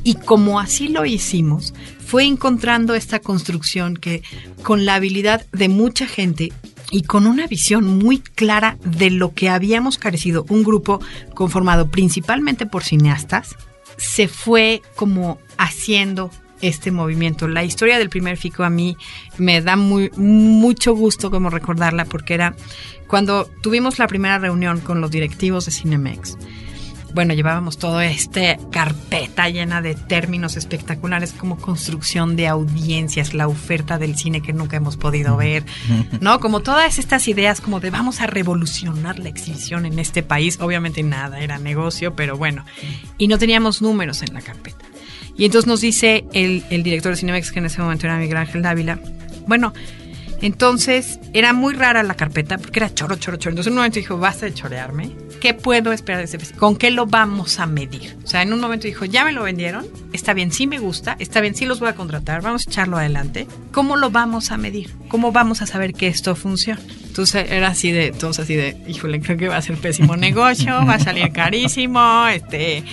Y 0.03 0.15
como 0.15 0.60
así 0.60 0.89
lo 0.89 1.05
hicimos, 1.05 1.73
fue 2.05 2.25
encontrando 2.25 2.95
esta 2.95 3.19
construcción 3.19 3.95
que 3.95 4.23
con 4.63 4.86
la 4.86 4.95
habilidad 4.95 5.45
de 5.51 5.69
mucha 5.69 6.05
gente 6.05 6.51
y 6.91 7.04
con 7.04 7.25
una 7.25 7.47
visión 7.47 7.97
muy 7.97 8.19
clara 8.19 8.77
de 8.84 9.10
lo 9.10 9.34
que 9.34 9.49
habíamos 9.49 9.97
carecido, 9.97 10.45
un 10.49 10.63
grupo 10.63 10.99
conformado 11.34 11.89
principalmente 11.89 12.65
por 12.65 12.84
cineastas, 12.84 13.56
se 13.97 14.27
fue 14.27 14.82
como 14.95 15.39
haciendo 15.58 16.30
este 16.62 16.91
movimiento. 16.91 17.47
La 17.47 17.63
historia 17.63 17.97
del 17.97 18.10
primer 18.10 18.38
FICO 18.38 18.63
a 18.63 18.69
mí 18.69 18.97
me 19.38 19.62
da 19.62 19.75
mucho 19.75 20.93
gusto 20.93 21.32
como 21.32 21.49
recordarla 21.49 22.06
porque 22.06 22.34
era 22.34 22.56
cuando 23.08 23.45
tuvimos 23.62 23.97
la 23.97 24.08
primera 24.08 24.38
reunión 24.38 24.80
con 24.80 25.01
los 25.01 25.12
directivos 25.12 25.65
de 25.65 25.71
Cinemex 25.71 26.38
bueno, 27.13 27.34
llevábamos 27.34 27.78
toda 27.78 28.06
esta 28.06 28.58
carpeta 28.71 29.50
llena 29.50 29.82
de 29.82 29.95
términos 29.95 30.58
espectaculares 30.58 31.34
como 31.34 31.58
construcción 31.58 32.36
de 32.36 32.47
audiencias, 32.47 33.34
la 33.34 33.47
oferta 33.47 33.97
del 33.97 34.15
cine 34.15 34.41
que 34.41 34.54
nunca 34.54 34.78
hemos 34.78 34.97
podido 34.97 35.38
ver, 35.38 35.65
¿no? 36.19 36.39
Como 36.39 36.62
todas 36.62 37.00
estas 37.00 37.28
ideas 37.28 37.62
como 37.62 37.80
de 37.80 37.89
vamos 37.89 38.21
a 38.21 38.28
revolucionar 38.28 39.19
la 39.19 39.30
exhibición 39.30 39.86
en 39.86 40.00
este 40.00 40.24
país. 40.24 40.60
Obviamente 40.62 41.04
nada, 41.04 41.39
era 41.39 41.58
negocio, 41.58 42.15
pero 42.15 42.38
bueno. 42.38 42.65
Y 43.17 43.28
no 43.28 43.38
teníamos 43.38 43.82
números 43.82 44.21
en 44.21 44.34
la 44.34 44.41
carpeta. 44.41 44.86
Y 45.38 45.45
entonces 45.45 45.67
nos 45.67 45.82
dice 45.82 46.26
el, 46.34 46.63
el 46.69 46.84
director 46.84 47.12
de 47.12 47.17
Cinemex, 47.17 47.52
que 47.52 47.60
en 47.60 47.65
ese 47.65 47.82
momento 47.82 48.06
era 48.06 48.17
Miguel 48.17 48.38
Ángel 48.38 48.62
Dávila, 48.62 49.00
bueno, 49.47 49.74
entonces 50.41 51.19
era 51.34 51.54
muy 51.54 51.73
rara 51.73 52.04
la 52.04 52.15
carpeta 52.15 52.58
porque 52.58 52.80
era 52.80 52.93
choro, 52.93 53.15
choro, 53.15 53.38
choro. 53.38 53.51
Entonces 53.51 53.67
en 53.67 53.73
un 53.73 53.77
momento 53.80 53.99
dijo, 53.99 54.17
basta 54.17 54.45
de 54.45 54.54
chorearme 54.54 55.12
¿qué 55.41 55.54
puedo 55.54 55.91
esperar 55.91 56.19
de 56.19 56.25
este 56.25 56.39
festival? 56.39 56.60
¿Con 56.60 56.75
qué 56.77 56.91
lo 56.91 57.08
vamos 57.08 57.60
a 57.60 57.65
medir? 57.65 58.15
O 58.23 58.27
sea, 58.27 58.43
en 58.43 58.54
un 58.54 58.62
momento 58.62 58.88
dijo, 58.88 59.04
ya 59.04 59.25
me 59.25 59.34
lo 59.34 59.43
vendieron, 59.43 59.86
está 60.13 60.34
bien, 60.34 60.54
sí 60.54 60.67
me 60.67 60.80
gusta, 60.80 61.17
está 61.19 61.41
bien, 61.41 61.56
sí 61.56 61.65
los 61.65 61.82
voy 61.82 61.89
a 61.89 61.95
contratar, 61.95 62.41
vamos 62.41 62.65
a 62.65 62.69
echarlo 62.69 62.97
adelante. 62.97 63.47
¿Cómo 63.73 63.97
lo 63.97 64.12
vamos 64.12 64.51
a 64.51 64.58
medir? 64.58 64.95
¿Cómo 65.10 65.34
vamos 65.34 65.62
a 65.62 65.65
saber 65.65 65.93
que 65.93 66.08
esto 66.08 66.36
funciona? 66.36 66.80
Entonces 67.12 67.52
era 67.52 67.67
así 67.67 67.91
de, 67.91 68.13
todos 68.13 68.39
así 68.39 68.56
de, 68.56 68.78
híjole, 68.88 69.19
creo 69.19 69.36
que 69.36 69.50
va 69.50 69.58
a 69.58 69.62
ser 69.62 69.76
pésimo 69.76 70.15
negocio, 70.15 70.86
va 70.88 70.93
a 70.93 71.00
salir 71.00 71.30
carísimo, 71.34 72.26
este, 72.30 72.86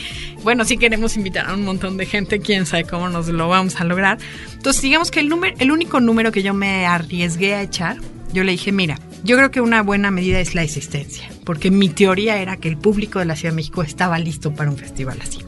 bueno, 0.43 0.65
sí 0.65 0.77
queremos 0.77 1.17
invitar 1.17 1.49
a 1.49 1.55
un 1.55 1.65
montón 1.65 1.97
de 1.97 2.05
gente, 2.05 2.41
quién 2.41 2.67
sabe 2.67 2.83
cómo 2.83 3.09
nos 3.09 3.29
lo 3.29 3.49
vamos 3.49 3.81
a 3.81 3.85
lograr. 3.85 4.19
Entonces, 4.55 4.83
digamos 4.83 5.13
que 5.13 5.21
el 5.21 5.29
número, 5.29 5.55
el 5.61 5.71
único 5.71 6.01
número 6.01 6.33
que 6.33 6.43
yo 6.43 6.53
me 6.53 6.85
arriesgué 6.85 7.55
a 7.55 7.63
echar, 7.63 7.99
yo 8.33 8.43
le 8.43 8.51
dije, 8.51 8.73
mira, 8.73 8.99
yo 9.23 9.37
creo 9.37 9.53
que 9.53 9.61
una 9.61 9.85
buena 9.85 10.11
medida 10.11 10.41
es 10.41 10.57
la 10.57 10.65
existencia, 10.65 11.31
porque 11.45 11.71
mi 11.71 11.89
teoría 11.89 12.39
era 12.39 12.57
que 12.57 12.67
el 12.67 12.77
público 12.77 13.21
de 13.21 13.25
la 13.25 13.37
Ciudad 13.37 13.53
de 13.53 13.57
México 13.57 13.85
estaba 13.85 14.19
listo 14.19 14.53
para 14.53 14.69
un 14.69 14.79
festival 14.79 15.21
así. 15.23 15.48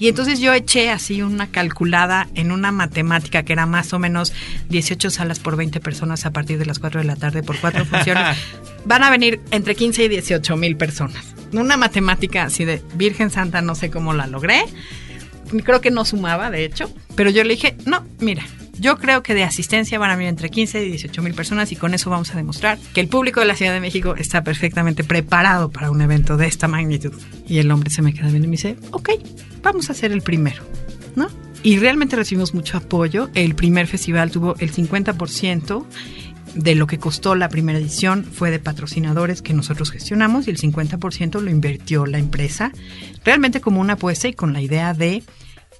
Y 0.00 0.08
entonces 0.08 0.40
yo 0.40 0.54
eché 0.54 0.88
así 0.88 1.20
una 1.20 1.50
calculada 1.50 2.26
en 2.34 2.52
una 2.52 2.72
matemática 2.72 3.42
que 3.42 3.52
era 3.52 3.66
más 3.66 3.92
o 3.92 3.98
menos 3.98 4.32
18 4.70 5.10
salas 5.10 5.38
por 5.38 5.56
20 5.56 5.78
personas 5.80 6.24
a 6.24 6.32
partir 6.32 6.58
de 6.58 6.64
las 6.64 6.78
4 6.78 7.00
de 7.00 7.06
la 7.06 7.16
tarde 7.16 7.42
por 7.42 7.58
cuatro 7.58 7.84
funciones. 7.86 8.38
Van 8.86 9.02
a 9.02 9.10
venir 9.10 9.40
entre 9.50 9.76
15 9.76 10.04
y 10.04 10.08
18 10.08 10.56
mil 10.56 10.76
personas. 10.78 11.34
Una 11.52 11.76
matemática 11.76 12.44
así 12.44 12.64
de 12.64 12.82
Virgen 12.94 13.28
Santa, 13.30 13.60
no 13.60 13.74
sé 13.74 13.90
cómo 13.90 14.14
la 14.14 14.26
logré. 14.26 14.64
Creo 15.64 15.82
que 15.82 15.90
no 15.90 16.06
sumaba, 16.06 16.50
de 16.50 16.64
hecho. 16.64 16.90
Pero 17.14 17.28
yo 17.28 17.44
le 17.44 17.54
dije, 17.54 17.76
no, 17.84 18.06
mira, 18.20 18.44
yo 18.80 18.96
creo 18.96 19.22
que 19.22 19.34
de 19.34 19.44
asistencia 19.44 19.98
van 19.98 20.10
a 20.10 20.16
venir 20.16 20.30
entre 20.30 20.48
15 20.48 20.84
y 20.84 20.88
18 20.88 21.22
mil 21.22 21.34
personas 21.34 21.70
y 21.70 21.76
con 21.76 21.92
eso 21.92 22.08
vamos 22.08 22.32
a 22.32 22.36
demostrar 22.36 22.78
que 22.94 23.00
el 23.00 23.08
público 23.08 23.40
de 23.40 23.46
la 23.46 23.54
Ciudad 23.54 23.74
de 23.74 23.80
México 23.80 24.14
está 24.16 24.42
perfectamente 24.42 25.04
preparado 25.04 25.70
para 25.70 25.90
un 25.90 26.00
evento 26.00 26.38
de 26.38 26.46
esta 26.46 26.66
magnitud. 26.66 27.12
Y 27.46 27.58
el 27.58 27.70
hombre 27.70 27.90
se 27.90 28.00
me 28.00 28.14
queda 28.14 28.28
viendo 28.28 28.46
y 28.46 28.48
me 28.48 28.56
dice, 28.56 28.76
ok, 28.92 29.10
vamos 29.62 29.90
a 29.90 29.92
hacer 29.92 30.12
el 30.12 30.22
primero, 30.22 30.62
¿no? 31.14 31.28
Y 31.62 31.78
realmente 31.78 32.16
recibimos 32.16 32.54
mucho 32.54 32.78
apoyo. 32.78 33.28
El 33.34 33.54
primer 33.54 33.86
festival 33.86 34.30
tuvo 34.30 34.56
el 34.58 34.72
50% 34.72 35.84
de 36.54 36.74
lo 36.74 36.86
que 36.86 36.98
costó 36.98 37.34
la 37.34 37.50
primera 37.50 37.78
edición 37.78 38.24
fue 38.24 38.50
de 38.50 38.58
patrocinadores 38.58 39.42
que 39.42 39.52
nosotros 39.52 39.90
gestionamos 39.90 40.48
y 40.48 40.50
el 40.50 40.58
50% 40.58 41.40
lo 41.40 41.50
invirtió 41.50 42.06
la 42.06 42.18
empresa, 42.18 42.72
realmente 43.24 43.60
como 43.60 43.80
una 43.80 43.92
apuesta 43.92 44.26
y 44.26 44.32
con 44.32 44.52
la 44.52 44.62
idea 44.62 44.94
de 44.94 45.22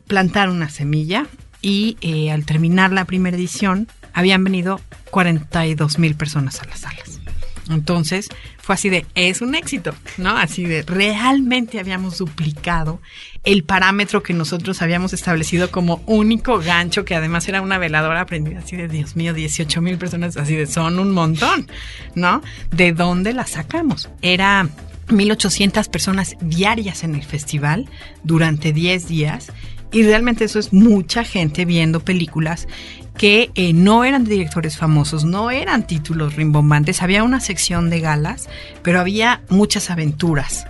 plantar 0.06 0.50
una 0.50 0.68
semilla 0.68 1.26
y 1.62 1.96
eh, 2.00 2.30
al 2.30 2.44
terminar 2.44 2.92
la 2.92 3.04
primera 3.04 3.36
edición 3.36 3.88
habían 4.12 4.44
venido 4.44 4.80
42 5.10 5.98
mil 5.98 6.14
personas 6.14 6.60
a 6.60 6.66
las 6.66 6.80
salas. 6.80 7.20
Entonces 7.68 8.28
fue 8.58 8.74
así 8.74 8.88
de, 8.88 9.06
es 9.14 9.40
un 9.40 9.54
éxito, 9.54 9.94
¿no? 10.18 10.36
Así 10.36 10.64
de, 10.64 10.82
realmente 10.82 11.78
habíamos 11.78 12.18
duplicado 12.18 13.00
el 13.44 13.64
parámetro 13.64 14.22
que 14.22 14.34
nosotros 14.34 14.82
habíamos 14.82 15.12
establecido 15.12 15.70
como 15.70 16.02
único 16.06 16.58
gancho, 16.58 17.04
que 17.04 17.14
además 17.14 17.48
era 17.48 17.62
una 17.62 17.78
veladora 17.78 18.26
prendida, 18.26 18.58
así 18.58 18.76
de, 18.76 18.88
Dios 18.88 19.16
mío, 19.16 19.34
18 19.34 19.80
mil 19.80 19.98
personas, 19.98 20.36
así 20.36 20.56
de, 20.56 20.66
son 20.66 20.98
un 20.98 21.12
montón, 21.12 21.68
¿no? 22.14 22.42
¿De 22.72 22.92
dónde 22.92 23.32
la 23.32 23.46
sacamos? 23.46 24.10
Era 24.20 24.68
1.800 25.08 25.88
personas 25.88 26.36
diarias 26.40 27.04
en 27.04 27.14
el 27.14 27.22
festival 27.22 27.88
durante 28.24 28.72
10 28.72 29.08
días 29.08 29.52
y 29.92 30.02
realmente 30.02 30.44
eso 30.44 30.58
es 30.58 30.72
mucha 30.72 31.24
gente 31.24 31.64
viendo 31.64 32.00
películas 32.00 32.68
que 33.16 33.50
eh, 33.54 33.72
no 33.72 34.04
eran 34.04 34.24
directores 34.24 34.76
famosos, 34.76 35.24
no 35.24 35.50
eran 35.50 35.86
títulos 35.86 36.36
rimbombantes, 36.36 37.02
había 37.02 37.22
una 37.22 37.40
sección 37.40 37.90
de 37.90 38.00
galas, 38.00 38.48
pero 38.82 39.00
había 39.00 39.42
muchas 39.48 39.90
aventuras 39.90 40.64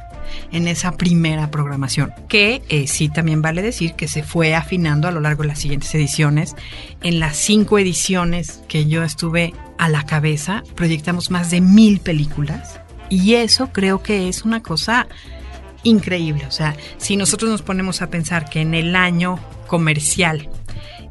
en 0.53 0.69
esa 0.69 0.97
primera 0.97 1.51
programación, 1.51 2.13
que 2.29 2.63
eh, 2.69 2.87
sí 2.87 3.09
también 3.09 3.43
vale 3.43 3.63
decir 3.63 3.95
que 3.95 4.09
se 4.09 4.23
fue 4.23 4.55
afinando 4.55 5.09
a 5.09 5.13
lo 5.13 5.21
largo 5.21 5.43
de 5.43 5.49
las 5.49 5.61
siguientes 5.61 5.95
ediciones. 5.95 6.57
En 7.03 7.21
las 7.21 7.37
cinco 7.37 7.79
ediciones 7.79 8.63
que 8.69 8.87
yo 8.87 9.03
estuve 9.03 9.55
a 9.79 9.89
la 9.89 10.05
cabeza, 10.05 10.63
proyectamos 10.75 11.31
más 11.31 11.51
de 11.51 11.61
mil 11.61 12.01
películas 12.01 12.81
y 13.09 13.35
eso 13.35 13.71
creo 13.73 14.03
que 14.03 14.29
es 14.29 14.45
una 14.45 14.63
cosa 14.63 15.07
increíble. 15.83 16.47
O 16.47 16.51
sea, 16.51 16.77
si 16.99 17.17
nosotros 17.17 17.51
nos 17.51 17.63
ponemos 17.63 18.03
a 18.03 18.09
pensar 18.09 18.49
que 18.49 18.61
en 18.61 18.75
el 18.75 18.97
año 18.97 19.39
comercial 19.67 20.49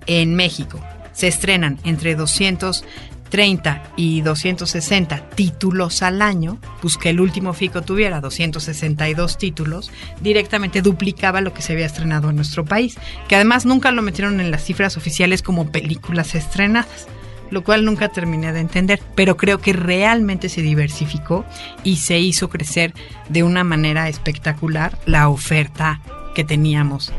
en 0.06 0.36
México 0.36 0.80
se 1.14 1.28
estrenan 1.28 1.80
entre 1.84 2.16
230 2.16 3.84
y 3.96 4.22
260 4.22 5.30
títulos 5.30 6.02
al 6.02 6.22
año, 6.22 6.60
pues 6.82 6.98
que 6.98 7.10
el 7.10 7.20
último 7.20 7.54
FICO 7.54 7.82
tuviera 7.82 8.22
262 8.22 9.38
títulos, 9.38 9.92
directamente 10.22 10.82
duplicaba 10.82 11.42
lo 11.42 11.54
que 11.54 11.62
se 11.62 11.74
había 11.74 11.86
estrenado 11.86 12.30
en 12.30 12.38
nuestro 12.38 12.66
país, 12.66 12.98
que 13.28 13.36
además 13.36 13.66
nunca 13.66 13.92
lo 13.92 14.02
metieron 14.02 14.40
en 14.40 14.52
las 14.52 14.64
cifras 14.64 14.98
oficiales 14.98 15.42
como 15.42 15.72
películas 15.72 16.36
estrenadas 16.36 17.08
lo 17.52 17.64
cual 17.64 17.86
nunca 17.86 18.10
terminé 18.10 18.54
de 18.54 18.60
entender, 18.60 19.02
pero 19.16 19.38
creo 19.38 19.60
que 19.60 19.74
realmente 19.74 20.50
se 20.50 20.62
diversificó 20.62 21.46
y 21.84 21.98
se 21.98 22.20
hizo 22.20 22.50
crecer 22.50 22.94
de 23.30 23.44
una 23.44 23.64
manera 23.64 24.10
espectacular 24.10 24.98
la 25.06 25.30
oferta 25.30 26.02
que 26.36 26.44
teníamos 26.44 27.12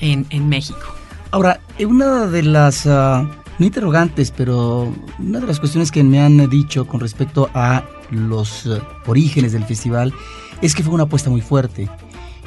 en, 0.00 0.48
México. 0.48 0.94
Ahora, 1.30 1.60
una 1.80 2.26
de 2.26 2.42
las, 2.42 2.86
uh, 2.86 3.28
interrogantes, 3.58 4.30
pero 4.30 4.92
una 5.18 5.40
de 5.40 5.46
las 5.46 5.58
cuestiones 5.58 5.90
que 5.90 6.02
me 6.02 6.20
han 6.20 6.48
dicho 6.50 6.86
con 6.86 7.00
respecto 7.00 7.50
a 7.54 7.84
los 8.10 8.66
uh, 8.66 8.80
orígenes 9.06 9.52
del 9.52 9.64
festival 9.64 10.12
es 10.62 10.74
que 10.74 10.82
fue 10.82 10.94
una 10.94 11.04
apuesta 11.04 11.30
muy 11.30 11.40
fuerte 11.40 11.88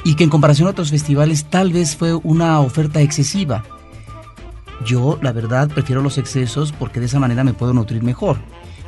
y 0.04 0.14
que 0.14 0.24
en 0.24 0.30
comparación 0.30 0.68
a 0.68 0.70
otros 0.70 0.90
festivales 0.90 1.44
tal 1.44 1.72
vez 1.72 1.96
fue 1.96 2.14
una 2.14 2.60
oferta 2.60 3.00
excesiva. 3.00 3.64
Yo, 4.84 5.18
la 5.20 5.32
verdad, 5.32 5.68
prefiero 5.68 6.02
los 6.02 6.18
excesos 6.18 6.72
porque 6.72 7.00
de 7.00 7.06
esa 7.06 7.20
manera 7.20 7.44
me 7.44 7.52
puedo 7.52 7.72
nutrir 7.72 8.02
mejor. 8.02 8.38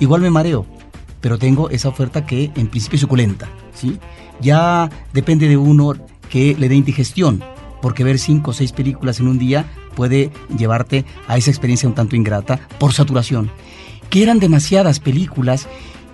Igual 0.01 0.23
me 0.23 0.31
mareo, 0.31 0.67
pero 1.21 1.39
tengo 1.39 1.71
esa 1.71 1.89
oferta 1.89 2.27
que 2.27 2.51
en 2.57 2.69
principio 2.69 2.97
es 2.97 3.03
suculenta, 3.03 3.49
¿sí? 3.75 3.99
Ya 4.41 4.91
depende 5.13 5.49
de 5.49 5.57
uno 5.57 5.95
que 6.31 6.57
le 6.59 6.69
dé 6.69 6.75
indigestión, 6.75 7.43
porque 7.83 8.05
ver 8.05 8.19
cinco 8.19 8.51
o 8.53 8.55
seis 8.55 8.73
películas 8.73 9.21
en 9.21 9.29
un 9.29 9.39
día 9.39 9.67
puede 9.95 10.31
llevarte 10.57 11.05
a 11.29 11.37
esa 11.37 11.51
experiencia 11.51 11.89
un 11.89 11.95
tanto 11.95 12.17
ingrata 12.17 12.59
por 12.79 12.93
saturación. 12.93 13.51
Que 14.09 14.23
eran 14.23 14.39
demasiadas 14.39 14.99
películas 14.99 15.69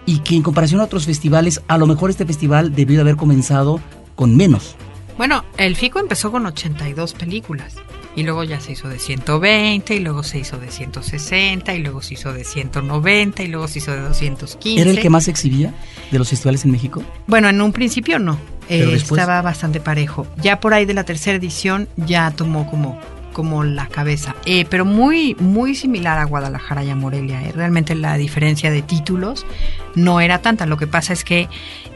y 0.06 0.20
que 0.20 0.34
en 0.34 0.42
comparación 0.42 0.80
a 0.80 0.84
otros 0.84 1.06
festivales, 1.06 1.62
a 1.68 1.78
lo 1.78 1.86
mejor 1.86 2.10
este 2.10 2.26
festival 2.26 2.74
debió 2.74 2.96
de 2.96 3.02
haber 3.02 3.16
comenzado 3.16 3.80
con 4.16 4.36
menos. 4.36 4.74
Bueno, 5.16 5.44
el 5.56 5.76
FICO 5.76 6.00
empezó 6.00 6.30
con 6.30 6.46
82 6.46 7.14
películas 7.14 7.76
y 8.18 8.24
luego 8.24 8.42
ya 8.42 8.58
se 8.58 8.72
hizo 8.72 8.88
de 8.88 8.98
120 8.98 9.94
y 9.94 10.00
luego 10.00 10.24
se 10.24 10.40
hizo 10.40 10.58
de 10.58 10.72
160 10.72 11.72
y 11.72 11.78
luego 11.78 12.02
se 12.02 12.14
hizo 12.14 12.32
de 12.32 12.42
190 12.42 13.44
y 13.44 13.46
luego 13.46 13.68
se 13.68 13.78
hizo 13.78 13.92
de 13.92 14.00
215. 14.00 14.82
¿Era 14.82 14.90
el 14.90 14.98
que 14.98 15.08
más 15.08 15.26
se 15.26 15.30
exhibía 15.30 15.72
de 16.10 16.18
los 16.18 16.28
festivales 16.28 16.64
en 16.64 16.72
México? 16.72 17.00
Bueno, 17.28 17.48
en 17.48 17.60
un 17.60 17.72
principio 17.72 18.18
no. 18.18 18.36
Eh, 18.68 18.92
estaba 18.92 19.40
bastante 19.40 19.78
parejo. 19.78 20.26
Ya 20.42 20.58
por 20.58 20.74
ahí 20.74 20.84
de 20.84 20.94
la 20.94 21.04
tercera 21.04 21.38
edición 21.38 21.88
ya 21.96 22.32
tomó 22.32 22.68
como 22.68 23.00
como 23.38 23.62
la 23.62 23.86
cabeza, 23.86 24.34
eh, 24.46 24.66
pero 24.68 24.84
muy 24.84 25.36
muy 25.38 25.76
similar 25.76 26.18
a 26.18 26.24
Guadalajara 26.24 26.82
y 26.82 26.90
a 26.90 26.96
Morelia. 26.96 27.40
Eh. 27.44 27.52
Realmente 27.54 27.94
la 27.94 28.16
diferencia 28.16 28.68
de 28.72 28.82
títulos 28.82 29.46
no 29.94 30.20
era 30.20 30.42
tanta. 30.42 30.66
Lo 30.66 30.76
que 30.76 30.88
pasa 30.88 31.12
es 31.12 31.22
que 31.22 31.48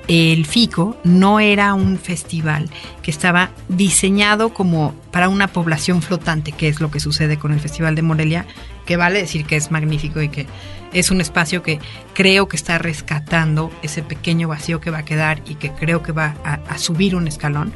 el 0.07 0.46
FICO 0.46 0.96
no 1.02 1.40
era 1.40 1.74
un 1.74 1.98
festival 1.98 2.70
que 3.02 3.11
estaba 3.11 3.50
diseñado 3.68 4.55
como 4.55 4.94
para 5.11 5.28
una 5.28 5.48
población 5.48 6.00
flotante, 6.00 6.52
que 6.52 6.68
es 6.68 6.81
lo 6.81 6.92
que 6.92 7.00
sucede 7.00 7.40
con 7.40 7.52
el 7.52 7.59
Festival 7.59 7.96
de 7.96 8.02
Morelia, 8.02 8.46
que 8.87 8.96
vale 8.96 9.18
decir 9.18 9.44
que 9.44 9.57
es 9.57 9.72
magnífico 9.72 10.22
y 10.22 10.28
que 10.28 10.46
es 10.92 11.11
un 11.11 11.20
espacio 11.20 11.64
que 11.64 11.81
creo 12.14 12.46
que 12.46 12.55
está 12.55 12.78
rescatando 12.78 13.72
ese 13.83 14.05
pequeño 14.05 14.46
vacío 14.46 14.81
que 14.81 14.92
va 14.92 14.98
a 14.98 15.05
quedar 15.05 15.42
y 15.48 15.57
que 15.57 15.72
creo 15.72 16.05
que 16.05 16.12
va 16.12 16.37
a, 16.44 16.78
subir 16.78 17.16
un 17.16 17.26
escalón. 17.26 17.72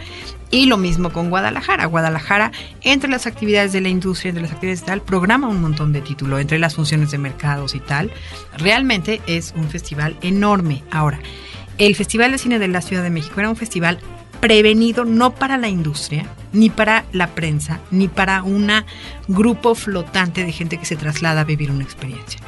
Y 0.51 0.67
lo 0.67 0.77
mismo 0.77 1.11
con 1.11 1.29
Guadalajara. 1.29 1.87
Guadalajara, 1.87 2.53
entre 2.83 3.11
las 3.11 3.27
actividades 3.27 3.73
de 3.73 3.81
la 3.81 3.89
industria, 3.89 4.31
entre 4.31 4.43
las 4.43 4.53
actividades 4.53 4.85
tal, 4.85 5.03
programa 5.03 5.49
un 5.49 5.61
montón 5.61 5.93
de 5.93 6.01
títulos, 6.01 6.41
entre 6.41 6.59
las 6.59 6.77
funciones 6.77 7.11
de 7.11 7.19
mercados 7.19 7.75
y 7.75 7.81
tal. 7.81 8.13
Realmente 8.57 9.21
es 9.27 9.53
un 9.57 9.69
festival 9.69 10.17
enorme. 10.23 10.85
Ahora, 10.91 11.19
el 11.79 11.95
Festival 11.95 12.33
de 12.33 12.39
Cine 12.39 12.59
de 12.59 12.69
la 12.69 12.81
Ciudad 12.81 13.03
de 13.03 13.11
México 13.11 13.39
era 13.39 13.51
un 13.51 13.57
festival 13.57 13.99
prevenido 14.41 15.05
no 15.05 15.35
para 15.35 15.59
la 15.59 15.69
industria, 15.69 16.27
ni 16.53 16.71
para 16.71 17.05
la 17.13 17.29
prensa, 17.35 17.81
ni 17.91 18.09
para 18.09 18.43
un 18.43 18.71
grupo 19.29 19.75
flotante 19.75 20.45
de 20.45 20.53
gente 20.53 20.79
que 20.79 20.87
se 20.87 20.97
traslada 20.97 21.43
a 21.43 21.45
vivir 21.45 21.71
una 21.71 21.85
experiencia. 21.85 22.41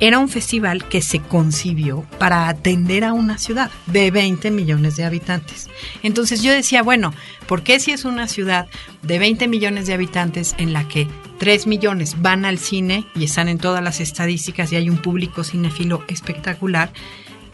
Era 0.00 0.18
un 0.18 0.28
festival 0.28 0.88
que 0.88 1.00
se 1.00 1.20
concibió 1.20 2.04
para 2.18 2.48
atender 2.48 3.04
a 3.04 3.12
una 3.12 3.38
ciudad 3.38 3.70
de 3.86 4.10
20 4.10 4.50
millones 4.50 4.96
de 4.96 5.04
habitantes. 5.04 5.68
Entonces 6.02 6.42
yo 6.42 6.50
decía, 6.50 6.82
bueno, 6.82 7.14
¿por 7.46 7.62
qué 7.62 7.78
si 7.78 7.92
es 7.92 8.04
una 8.04 8.26
ciudad 8.26 8.66
de 9.02 9.20
20 9.20 9.46
millones 9.46 9.86
de 9.86 9.94
habitantes 9.94 10.56
en 10.58 10.72
la 10.72 10.88
que 10.88 11.06
3 11.38 11.68
millones 11.68 12.20
van 12.20 12.44
al 12.44 12.58
cine 12.58 13.06
y 13.14 13.24
están 13.24 13.48
en 13.48 13.58
todas 13.58 13.82
las 13.82 14.00
estadísticas 14.00 14.72
y 14.72 14.76
hay 14.76 14.90
un 14.90 14.98
público 14.98 15.44
cinefilo 15.44 16.02
espectacular? 16.08 16.92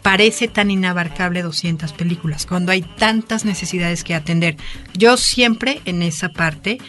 Parece 0.01 0.47
tan 0.47 0.71
inabarcable 0.71 1.41
200 1.41 1.93
películas, 1.93 2.45
cuando 2.45 2.71
hay 2.71 2.81
tantas 2.81 3.45
necesidades 3.45 4.03
que 4.03 4.15
atender. 4.15 4.57
Yo 4.93 5.17
siempre 5.17 5.81
en 5.85 6.01
esa 6.01 6.29
parte 6.29 6.79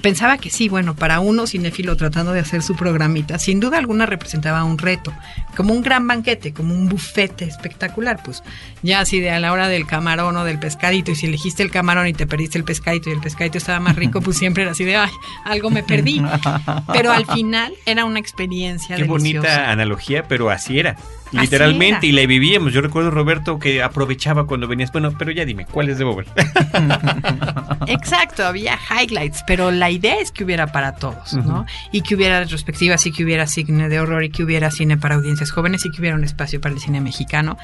pensaba 0.00 0.38
que 0.38 0.50
sí, 0.50 0.68
bueno, 0.68 0.96
para 0.96 1.20
uno 1.20 1.46
cinéfilo 1.46 1.96
tratando 1.96 2.32
de 2.32 2.40
hacer 2.40 2.62
su 2.62 2.74
programita, 2.74 3.38
sin 3.38 3.60
duda 3.60 3.78
alguna 3.78 4.06
representaba 4.06 4.64
un 4.64 4.78
reto, 4.78 5.12
como 5.56 5.74
un 5.74 5.82
gran 5.82 6.06
banquete, 6.06 6.52
como 6.52 6.74
un 6.74 6.88
bufete 6.88 7.44
espectacular, 7.44 8.20
pues 8.24 8.42
ya 8.82 9.00
así 9.00 9.20
de 9.20 9.30
a 9.30 9.40
la 9.40 9.52
hora 9.52 9.68
del 9.68 9.86
camarón 9.86 10.36
o 10.36 10.44
del 10.44 10.58
pescadito, 10.58 11.10
y 11.10 11.16
si 11.16 11.26
elegiste 11.26 11.62
el 11.62 11.70
camarón 11.70 12.06
y 12.06 12.12
te 12.12 12.26
perdiste 12.26 12.58
el 12.58 12.64
pescadito 12.64 13.10
y 13.10 13.12
el 13.12 13.20
pescadito 13.20 13.58
estaba 13.58 13.80
más 13.80 13.96
rico, 13.96 14.20
pues 14.20 14.38
siempre 14.38 14.62
era 14.62 14.72
así 14.72 14.84
de, 14.84 14.96
ay, 14.96 15.10
algo 15.44 15.70
me 15.70 15.82
perdí. 15.82 16.22
Pero 16.92 17.12
al 17.12 17.26
final 17.26 17.72
era 17.86 18.04
una 18.04 18.18
experiencia. 18.18 18.96
Qué 18.96 19.04
bonita 19.04 19.70
analogía, 19.70 20.26
pero 20.26 20.50
así 20.50 20.78
era. 20.78 20.96
Literalmente, 21.32 22.06
y 22.06 22.12
la 22.12 22.26
vivíamos. 22.26 22.72
Yo 22.72 22.80
recuerdo, 22.80 23.10
Roberto, 23.10 23.58
que 23.58 23.82
aprovechaba 23.82 24.46
cuando 24.46 24.66
venías. 24.66 24.90
Bueno, 24.92 25.12
pero 25.16 25.30
ya 25.30 25.44
dime, 25.44 25.66
¿cuáles 25.66 25.98
debo 25.98 26.16
ver? 26.16 26.26
Exacto, 27.86 28.44
había 28.44 28.78
highlights, 28.90 29.44
pero 29.46 29.70
la 29.70 29.90
idea 29.90 30.20
es 30.20 30.32
que 30.32 30.44
hubiera 30.44 30.68
para 30.72 30.96
todos, 30.96 31.34
¿no? 31.34 31.66
Y 31.92 32.02
que 32.02 32.14
hubiera 32.14 32.40
retrospectivas, 32.40 33.06
y 33.06 33.12
que 33.12 33.24
hubiera 33.24 33.46
cine 33.46 33.88
de 33.88 34.00
horror, 34.00 34.24
y 34.24 34.30
que 34.30 34.42
hubiera 34.42 34.70
cine 34.70 34.96
para 34.96 35.16
audiencias 35.16 35.50
jóvenes, 35.50 35.84
y 35.86 35.90
que 35.90 36.00
hubiera 36.00 36.16
un 36.16 36.24
espacio 36.24 36.60
para 36.60 36.74
el 36.74 36.80
cine 36.80 37.00
mexicano. 37.00 37.56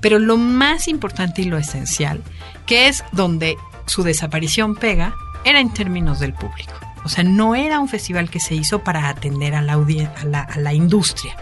Pero 0.00 0.18
lo 0.18 0.36
más 0.36 0.88
importante 0.88 1.42
y 1.42 1.46
lo 1.46 1.58
esencial, 1.58 2.22
que 2.66 2.88
es 2.88 3.04
donde 3.12 3.56
su 3.86 4.02
desaparición 4.02 4.76
pega, 4.76 5.14
era 5.44 5.60
en 5.60 5.72
términos 5.72 6.20
del 6.20 6.34
público. 6.34 6.72
O 7.04 7.08
sea, 7.08 7.24
no 7.24 7.54
era 7.54 7.80
un 7.80 7.88
festival 7.88 8.28
que 8.28 8.40
se 8.40 8.54
hizo 8.54 8.80
para 8.80 9.08
atender 9.08 9.54
a 9.54 9.62
la, 9.62 9.74
a 9.74 10.24
la, 10.24 10.40
a 10.42 10.58
la 10.58 10.74
industria 10.74 11.36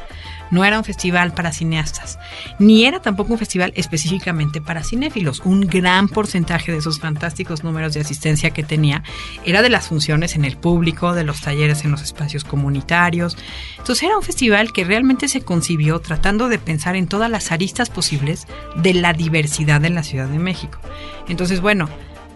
no 0.51 0.65
era 0.65 0.79
un 0.79 0.85
festival 0.85 1.33
para 1.33 1.53
cineastas, 1.53 2.19
ni 2.59 2.85
era 2.85 3.01
tampoco 3.01 3.33
un 3.33 3.39
festival 3.39 3.73
específicamente 3.77 4.61
para 4.61 4.85
cinéfilos. 4.85 5.43
Un 5.45 5.63
gran 5.63 6.09
porcentaje 6.09 6.73
de 6.73 6.79
esos 6.79 7.01
fantásticos 7.01 7.65
números 7.65 7.95
de 7.95 8.01
asistencia 8.01 8.51
que 8.51 8.63
tenía 8.63 9.03
era 9.45 9.63
de 9.63 9.71
las 9.71 9.89
funciones 9.89 10.37
en 10.37 10.45
el 10.45 10.57
público, 10.57 11.15
de 11.15 11.25
los 11.25 11.41
talleres 11.41 11.85
en 11.85 11.91
los 11.91 12.03
espacios 12.03 12.45
comunitarios. 12.45 13.37
Entonces 13.79 14.05
era 14.05 14.17
un 14.17 14.23
festival 14.23 14.73
que 14.73 14.85
realmente 14.85 15.29
se 15.29 15.43
concibió 15.43 16.01
tratando 16.01 16.49
de 16.49 16.59
pensar 16.59 16.97
en 16.97 17.07
todas 17.07 17.31
las 17.31 17.53
aristas 17.53 17.91
posibles 17.91 18.47
de 18.77 18.95
la 18.95 19.13
diversidad 19.13 19.85
en 19.85 19.95
la 19.95 20.03
Ciudad 20.03 20.29
de 20.29 20.39
México. 20.39 20.79
Entonces, 21.29 21.61
bueno, 21.61 21.89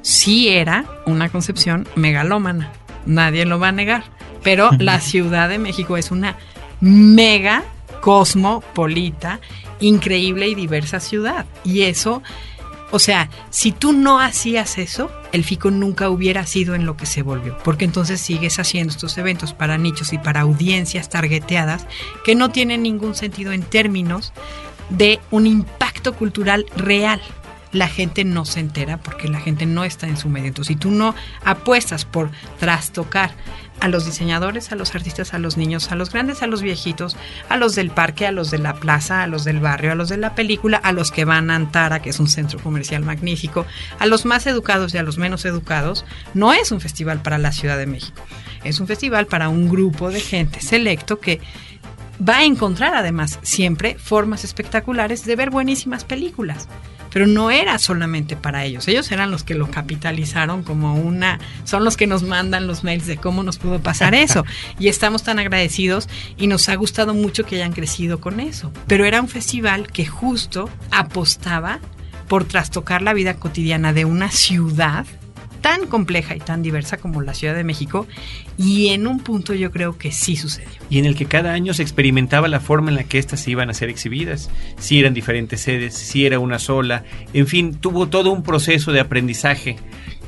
sí 0.02 0.48
era 0.48 0.84
una 1.06 1.28
concepción 1.28 1.86
megalómana, 1.94 2.72
nadie 3.06 3.44
lo 3.46 3.58
va 3.58 3.68
a 3.68 3.72
negar, 3.72 4.04
pero 4.42 4.70
la 4.78 5.00
Ciudad 5.00 5.48
de 5.48 5.58
México 5.58 5.96
es 5.96 6.10
una 6.10 6.36
mega 6.80 7.62
cosmopolita, 8.00 9.40
increíble 9.80 10.48
y 10.48 10.54
diversa 10.54 11.00
ciudad. 11.00 11.46
Y 11.64 11.82
eso, 11.82 12.22
o 12.90 12.98
sea, 12.98 13.28
si 13.50 13.72
tú 13.72 13.92
no 13.92 14.20
hacías 14.20 14.78
eso, 14.78 15.10
el 15.32 15.44
FICO 15.44 15.70
nunca 15.70 16.10
hubiera 16.10 16.46
sido 16.46 16.74
en 16.74 16.86
lo 16.86 16.96
que 16.96 17.06
se 17.06 17.22
volvió, 17.22 17.56
porque 17.64 17.84
entonces 17.84 18.20
sigues 18.20 18.58
haciendo 18.58 18.92
estos 18.92 19.16
eventos 19.18 19.52
para 19.52 19.78
nichos 19.78 20.12
y 20.12 20.18
para 20.18 20.40
audiencias 20.40 21.08
targeteadas 21.08 21.86
que 22.24 22.34
no 22.34 22.50
tienen 22.50 22.82
ningún 22.82 23.14
sentido 23.14 23.52
en 23.52 23.62
términos 23.62 24.32
de 24.88 25.20
un 25.30 25.46
impacto 25.46 26.14
cultural 26.14 26.66
real 26.76 27.20
la 27.72 27.88
gente 27.88 28.24
no 28.24 28.44
se 28.44 28.60
entera 28.60 28.98
porque 28.98 29.28
la 29.28 29.40
gente 29.40 29.66
no 29.66 29.84
está 29.84 30.08
en 30.08 30.16
su 30.16 30.28
medio. 30.28 30.48
Entonces, 30.48 30.74
si 30.74 30.76
tú 30.76 30.90
no 30.90 31.14
apuestas 31.44 32.04
por 32.04 32.30
trastocar 32.58 33.32
a 33.80 33.88
los 33.88 34.04
diseñadores, 34.04 34.72
a 34.72 34.76
los 34.76 34.94
artistas, 34.94 35.34
a 35.34 35.38
los 35.38 35.56
niños, 35.56 35.90
a 35.90 35.94
los 35.94 36.10
grandes, 36.10 36.42
a 36.42 36.46
los 36.46 36.62
viejitos, 36.62 37.16
a 37.48 37.56
los 37.56 37.74
del 37.74 37.90
parque, 37.90 38.26
a 38.26 38.32
los 38.32 38.50
de 38.50 38.58
la 38.58 38.74
plaza, 38.74 39.22
a 39.22 39.26
los 39.26 39.44
del 39.44 39.60
barrio, 39.60 39.92
a 39.92 39.94
los 39.94 40.08
de 40.08 40.16
la 40.16 40.34
película, 40.34 40.76
a 40.76 40.92
los 40.92 41.10
que 41.10 41.24
van 41.24 41.50
a 41.50 41.56
Antara, 41.56 42.02
que 42.02 42.10
es 42.10 42.20
un 42.20 42.28
centro 42.28 42.58
comercial 42.60 43.04
magnífico, 43.04 43.66
a 43.98 44.06
los 44.06 44.24
más 44.24 44.46
educados 44.46 44.94
y 44.94 44.98
a 44.98 45.02
los 45.02 45.18
menos 45.18 45.44
educados, 45.44 46.04
no 46.34 46.52
es 46.52 46.72
un 46.72 46.80
festival 46.80 47.22
para 47.22 47.38
la 47.38 47.52
Ciudad 47.52 47.78
de 47.78 47.86
México. 47.86 48.20
Es 48.64 48.80
un 48.80 48.86
festival 48.86 49.26
para 49.26 49.48
un 49.48 49.68
grupo 49.68 50.10
de 50.10 50.20
gente 50.20 50.60
selecto 50.60 51.20
que 51.20 51.40
va 52.26 52.38
a 52.38 52.44
encontrar 52.44 52.94
además 52.94 53.38
siempre 53.42 53.96
formas 53.98 54.44
espectaculares 54.44 55.24
de 55.24 55.36
ver 55.36 55.50
buenísimas 55.50 56.04
películas 56.04 56.68
pero 57.12 57.26
no 57.26 57.50
era 57.50 57.78
solamente 57.78 58.36
para 58.36 58.64
ellos. 58.64 58.86
Ellos 58.88 59.10
eran 59.12 59.30
los 59.30 59.44
que 59.44 59.54
lo 59.54 59.70
capitalizaron 59.70 60.62
como 60.62 60.94
una, 60.94 61.38
son 61.64 61.84
los 61.84 61.96
que 61.96 62.06
nos 62.06 62.22
mandan 62.22 62.66
los 62.66 62.84
mails 62.84 63.06
de 63.06 63.16
cómo 63.16 63.42
nos 63.42 63.58
pudo 63.58 63.80
pasar 63.80 64.14
eso. 64.14 64.44
y 64.78 64.88
estamos 64.88 65.22
tan 65.22 65.38
agradecidos 65.38 66.08
y 66.36 66.46
nos 66.46 66.68
ha 66.68 66.74
gustado 66.74 67.14
mucho 67.14 67.44
que 67.44 67.56
hayan 67.56 67.72
crecido 67.72 68.20
con 68.20 68.40
eso. 68.40 68.72
Pero 68.86 69.04
era 69.04 69.20
un 69.20 69.28
festival 69.28 69.88
que 69.88 70.06
justo 70.06 70.70
apostaba 70.90 71.80
por 72.28 72.44
trastocar 72.44 73.02
la 73.02 73.12
vida 73.12 73.34
cotidiana 73.34 73.92
de 73.92 74.04
una 74.04 74.30
ciudad 74.30 75.04
tan 75.60 75.86
compleja 75.86 76.34
y 76.34 76.40
tan 76.40 76.62
diversa 76.62 76.96
como 76.96 77.22
la 77.22 77.34
Ciudad 77.34 77.54
de 77.54 77.64
México 77.64 78.06
y 78.56 78.88
en 78.88 79.06
un 79.06 79.20
punto 79.20 79.54
yo 79.54 79.70
creo 79.70 79.98
que 79.98 80.12
sí 80.12 80.36
sucedió. 80.36 80.80
Y 80.88 80.98
en 80.98 81.04
el 81.04 81.14
que 81.14 81.26
cada 81.26 81.52
año 81.52 81.74
se 81.74 81.82
experimentaba 81.82 82.48
la 82.48 82.60
forma 82.60 82.90
en 82.90 82.96
la 82.96 83.04
que 83.04 83.18
éstas 83.18 83.46
iban 83.48 83.70
a 83.70 83.74
ser 83.74 83.88
exhibidas, 83.88 84.50
si 84.78 84.98
eran 84.98 85.14
diferentes 85.14 85.60
sedes, 85.60 85.94
si 85.94 86.26
era 86.26 86.38
una 86.38 86.58
sola, 86.58 87.04
en 87.32 87.46
fin, 87.46 87.74
tuvo 87.74 88.08
todo 88.08 88.32
un 88.32 88.42
proceso 88.42 88.92
de 88.92 89.00
aprendizaje 89.00 89.76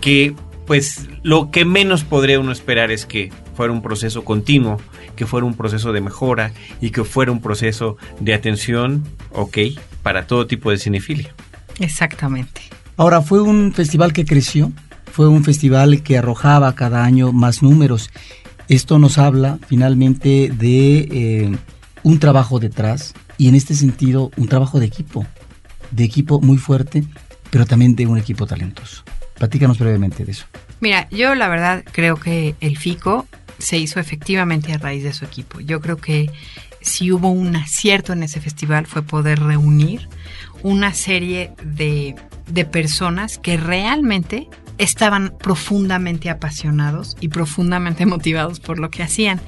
que 0.01 0.35
pues 0.67 1.09
lo 1.23 1.51
que 1.51 1.65
menos 1.65 2.05
podría 2.05 2.39
uno 2.39 2.53
esperar 2.53 2.91
es 2.91 3.07
que 3.07 3.33
fuera 3.55 3.73
un 3.73 3.83
proceso 3.83 4.25
continuo, 4.25 4.81
que 5.17 5.27
fuera 5.27 5.47
un 5.47 5.55
proceso 5.55 5.93
de 5.93 6.01
mejora 6.01 6.53
y 6.81 6.91
que 6.91 7.05
fuera 7.05 7.33
un 7.33 7.41
proceso 7.41 7.97
de 8.21 8.35
atención, 8.35 9.05
ok, 9.33 9.59
para 10.03 10.27
todo 10.27 10.47
tipo 10.47 10.71
de 10.71 10.79
cinefilia. 10.79 11.35
Exactamente. 11.81 12.63
Ahora, 12.97 13.23
fue 13.23 13.41
un 13.41 13.73
festival 13.73 14.13
que 14.13 14.25
creció, 14.25 14.73
fue 15.13 15.29
un 15.29 15.45
festival 15.45 16.03
que 16.03 16.17
arrojaba 16.17 16.75
cada 16.75 17.05
año 17.05 17.33
más 17.33 17.63
números. 17.63 18.11
Esto 18.69 18.99
nos 18.99 19.19
habla 19.19 19.59
finalmente 19.69 20.51
de 20.51 20.99
eh, 21.01 21.57
un 22.03 22.19
trabajo 22.19 22.59
detrás 22.59 23.13
y 23.37 23.49
en 23.49 23.55
este 23.55 23.75
sentido 23.75 24.31
un 24.39 24.49
trabajo 24.49 24.81
de 24.81 24.87
equipo, 24.87 25.27
de 25.91 26.05
equipo 26.05 26.41
muy 26.41 26.57
fuerte, 26.57 27.05
pero 27.51 27.67
también 27.67 27.95
de 27.95 28.07
un 28.07 28.17
equipo 28.17 28.47
talentoso. 28.47 29.05
Platícanos 29.35 29.79
brevemente 29.79 30.25
de 30.25 30.33
eso. 30.33 30.47
Mira, 30.81 31.07
yo 31.11 31.35
la 31.35 31.49
verdad 31.49 31.85
creo 31.93 32.17
que 32.17 32.55
el 32.61 32.79
FICO 32.79 33.27
se 33.59 33.77
hizo 33.77 34.01
efectivamente 34.01 34.73
a 34.73 34.79
raíz 34.79 35.05
de 35.05 35.13
su 35.13 35.27
equipo. 35.27 35.61
Yo 35.61 35.83
creo 35.83 35.99
que 35.99 36.31
si 36.81 37.13
hubo 37.13 37.29
un 37.29 37.55
acierto 37.55 38.15
en 38.15 38.23
ese 38.23 38.41
festival 38.41 38.87
fue 38.87 39.03
poder 39.03 39.41
reunir 39.41 40.09
una 40.63 40.95
serie 40.95 41.53
de, 41.63 42.15
de 42.47 42.65
personas 42.65 43.37
que 43.37 43.59
realmente 43.59 44.49
estaban 44.79 45.35
profundamente 45.39 46.31
apasionados 46.31 47.17
y 47.21 47.29
profundamente 47.29 48.07
motivados 48.07 48.61
por 48.61 48.79
lo 48.79 48.91
que 48.91 49.03
hacían. 49.03 49.41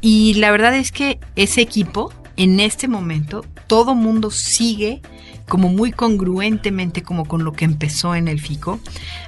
Y 0.00 0.34
la 0.34 0.50
verdad 0.50 0.74
es 0.74 0.92
que 0.92 1.20
ese 1.36 1.60
equipo, 1.60 2.12
en 2.36 2.60
este 2.60 2.88
momento, 2.88 3.44
todo 3.66 3.94
mundo 3.94 4.30
sigue 4.30 5.02
como 5.48 5.68
muy 5.68 5.90
congruentemente 5.90 7.02
como 7.02 7.26
con 7.26 7.44
lo 7.44 7.52
que 7.52 7.64
empezó 7.64 8.14
en 8.14 8.28
el 8.28 8.40
FICO. 8.40 8.80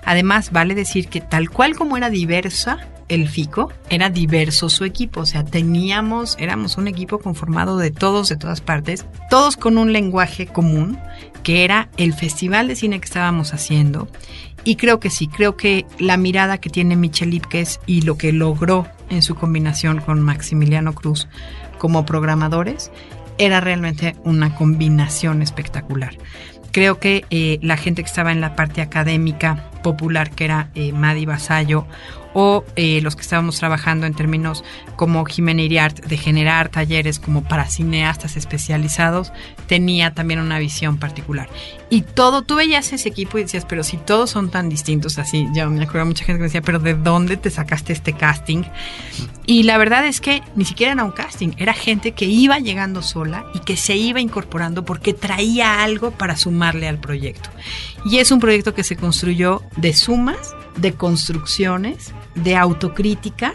Además, 0.05 0.53
vale 0.53 0.75
decir 0.75 1.09
que 1.09 1.21
tal 1.21 1.51
cual 1.51 1.75
como 1.75 1.97
era 1.97 2.11
diversa 2.11 2.79
el 3.09 3.29
FICO, 3.29 3.71
era 3.91 4.09
diverso 4.09 4.71
su 4.71 4.85
equipo, 4.85 5.21
o 5.21 5.27
sea, 5.27 5.45
teníamos, 5.45 6.37
éramos 6.39 6.79
un 6.79 6.89
equipo 6.89 7.19
conformado 7.19 7.77
de 7.77 7.91
todos, 7.91 8.31
de 8.31 8.37
todas 8.37 8.63
partes, 8.63 9.05
todos 9.29 9.59
con 9.59 9.77
un 9.77 9.93
lenguaje 9.93 10.47
común, 10.47 10.99
que 11.43 11.65
era 11.65 11.91
el 11.99 12.15
festival 12.15 12.69
de 12.69 12.77
cine 12.77 13.01
que 13.01 13.05
estábamos 13.05 13.53
haciendo 13.53 14.09
y 14.65 14.77
creo 14.77 15.01
que 15.01 15.11
sí, 15.11 15.29
creo 15.29 15.57
que 15.57 15.87
la 15.99 16.17
mirada 16.17 16.59
que 16.59 16.71
tiene 16.71 16.97
Michel 16.97 17.35
Ipkes 17.35 17.81
y 17.87 18.03
lo 18.03 18.17
que 18.17 18.33
logró 18.33 18.87
en 19.11 19.23
su 19.23 19.35
combinación 19.35 20.01
con 20.01 20.21
Maximiliano 20.21 20.95
Cruz 20.95 21.29
como 21.79 22.07
programadores 22.07 22.91
era 23.39 23.61
realmente 23.61 24.15
una 24.25 24.55
combinación 24.55 25.43
espectacular. 25.43 26.17
Creo 26.71 26.99
que 26.99 27.25
eh, 27.31 27.59
la 27.61 27.77
gente 27.77 28.03
que 28.03 28.09
estaba 28.09 28.33
en 28.33 28.41
la 28.41 28.57
parte 28.57 28.81
académica 28.81 29.71
popular, 29.83 30.31
que 30.31 30.45
era 30.45 30.71
eh, 30.75 30.93
Madi 30.93 31.27
Basayo, 31.27 31.87
o 32.35 32.65
eh, 32.77 33.01
los 33.03 33.17
que 33.17 33.23
estábamos 33.23 33.59
trabajando 33.59 34.07
en 34.07 34.15
términos 34.15 34.65
como 34.97 35.25
Jimena 35.25 35.63
Iriart 35.63 36.05
de 36.05 36.17
generar 36.17 36.69
talleres 36.69 37.19
como 37.19 37.43
para 37.43 37.67
cineastas 37.67 38.37
especializados, 38.37 39.33
tenía 39.67 40.15
también 40.15 40.41
una 40.41 40.59
visión 40.59 40.99
particular. 40.99 41.49
Y 41.91 42.03
todo, 42.03 42.43
tú 42.43 42.57
veías 42.57 42.93
ese 42.93 43.09
equipo 43.09 43.39
y 43.39 43.43
decías, 43.43 43.67
pero 43.69 43.85
si 43.85 43.97
todos 43.97 44.31
son 44.31 44.51
tan 44.51 44.69
distintos 44.69 45.19
así, 45.19 45.47
yo 45.55 45.69
me 45.71 45.85
acuerdo 45.85 46.07
mucha 46.07 46.25
gente 46.25 46.39
que 46.39 46.43
me 46.43 46.47
decía, 46.47 46.63
pero 46.63 46.79
¿de 46.79 46.95
dónde 46.95 47.37
te 47.37 47.51
sacaste 47.51 47.93
este 47.93 48.13
casting? 48.13 48.63
Y 49.45 49.65
la 49.65 49.77
verdad 49.77 50.07
es 50.07 50.21
que 50.21 50.43
ni 50.55 50.65
siquiera 50.65 50.93
era 50.93 51.05
un 51.05 51.11
casting, 51.11 51.51
era 51.59 51.75
gente 51.75 52.13
que 52.13 52.25
iba 52.25 52.59
llegando 52.59 53.03
sola 53.03 53.45
y 53.55 53.59
que 53.61 53.77
se 53.77 53.97
iba 53.97 54.21
incorporando 54.21 54.85
porque 54.85 55.13
traía 55.15 55.83
algo 55.83 56.13
para 56.13 56.37
sumarle 56.37 56.89
al 56.89 56.99
proyecto. 56.99 57.51
Y 58.05 58.19
es 58.19 58.31
un 58.31 58.41
proyecto 58.41 58.75
que 58.75 58.85
se 58.85 58.97
construyó 58.97 59.63
de 59.77 59.93
sumas, 59.95 60.55
de 60.77 60.93
construcciones, 60.95 62.13
de 62.35 62.57
autocrítica 62.57 63.55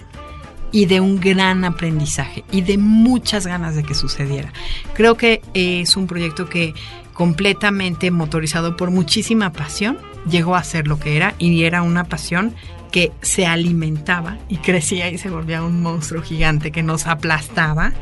y 0.72 0.86
de 0.86 1.00
un 1.00 1.20
gran 1.20 1.64
aprendizaje 1.66 2.44
y 2.52 2.62
de 2.62 2.78
muchas 2.78 3.48
ganas 3.48 3.76
de 3.76 3.84
que 3.84 3.96
sucediera. 3.96 4.52
Creo 4.94 5.16
que 5.16 5.42
es 5.54 5.96
un 5.96 6.08
proyecto 6.08 6.50
que 6.50 6.74
completamente 7.14 8.12
motorizado 8.12 8.78
por 8.78 8.92
muchísima 8.92 9.52
pasión, 9.52 9.98
llegó 10.30 10.56
a 10.56 10.64
ser 10.64 10.88
lo 10.88 11.00
que 11.00 11.16
era 11.16 11.34
y 11.40 11.64
era 11.64 11.82
una 11.82 12.04
pasión 12.04 12.54
que 12.92 13.12
se 13.22 13.48
alimentaba 13.48 14.38
y 14.50 14.58
crecía 14.58 15.10
y 15.10 15.18
se 15.18 15.30
volvía 15.30 15.64
un 15.64 15.82
monstruo 15.82 16.22
gigante 16.22 16.72
que 16.72 16.84
nos 16.84 17.08
aplastaba 17.08 17.94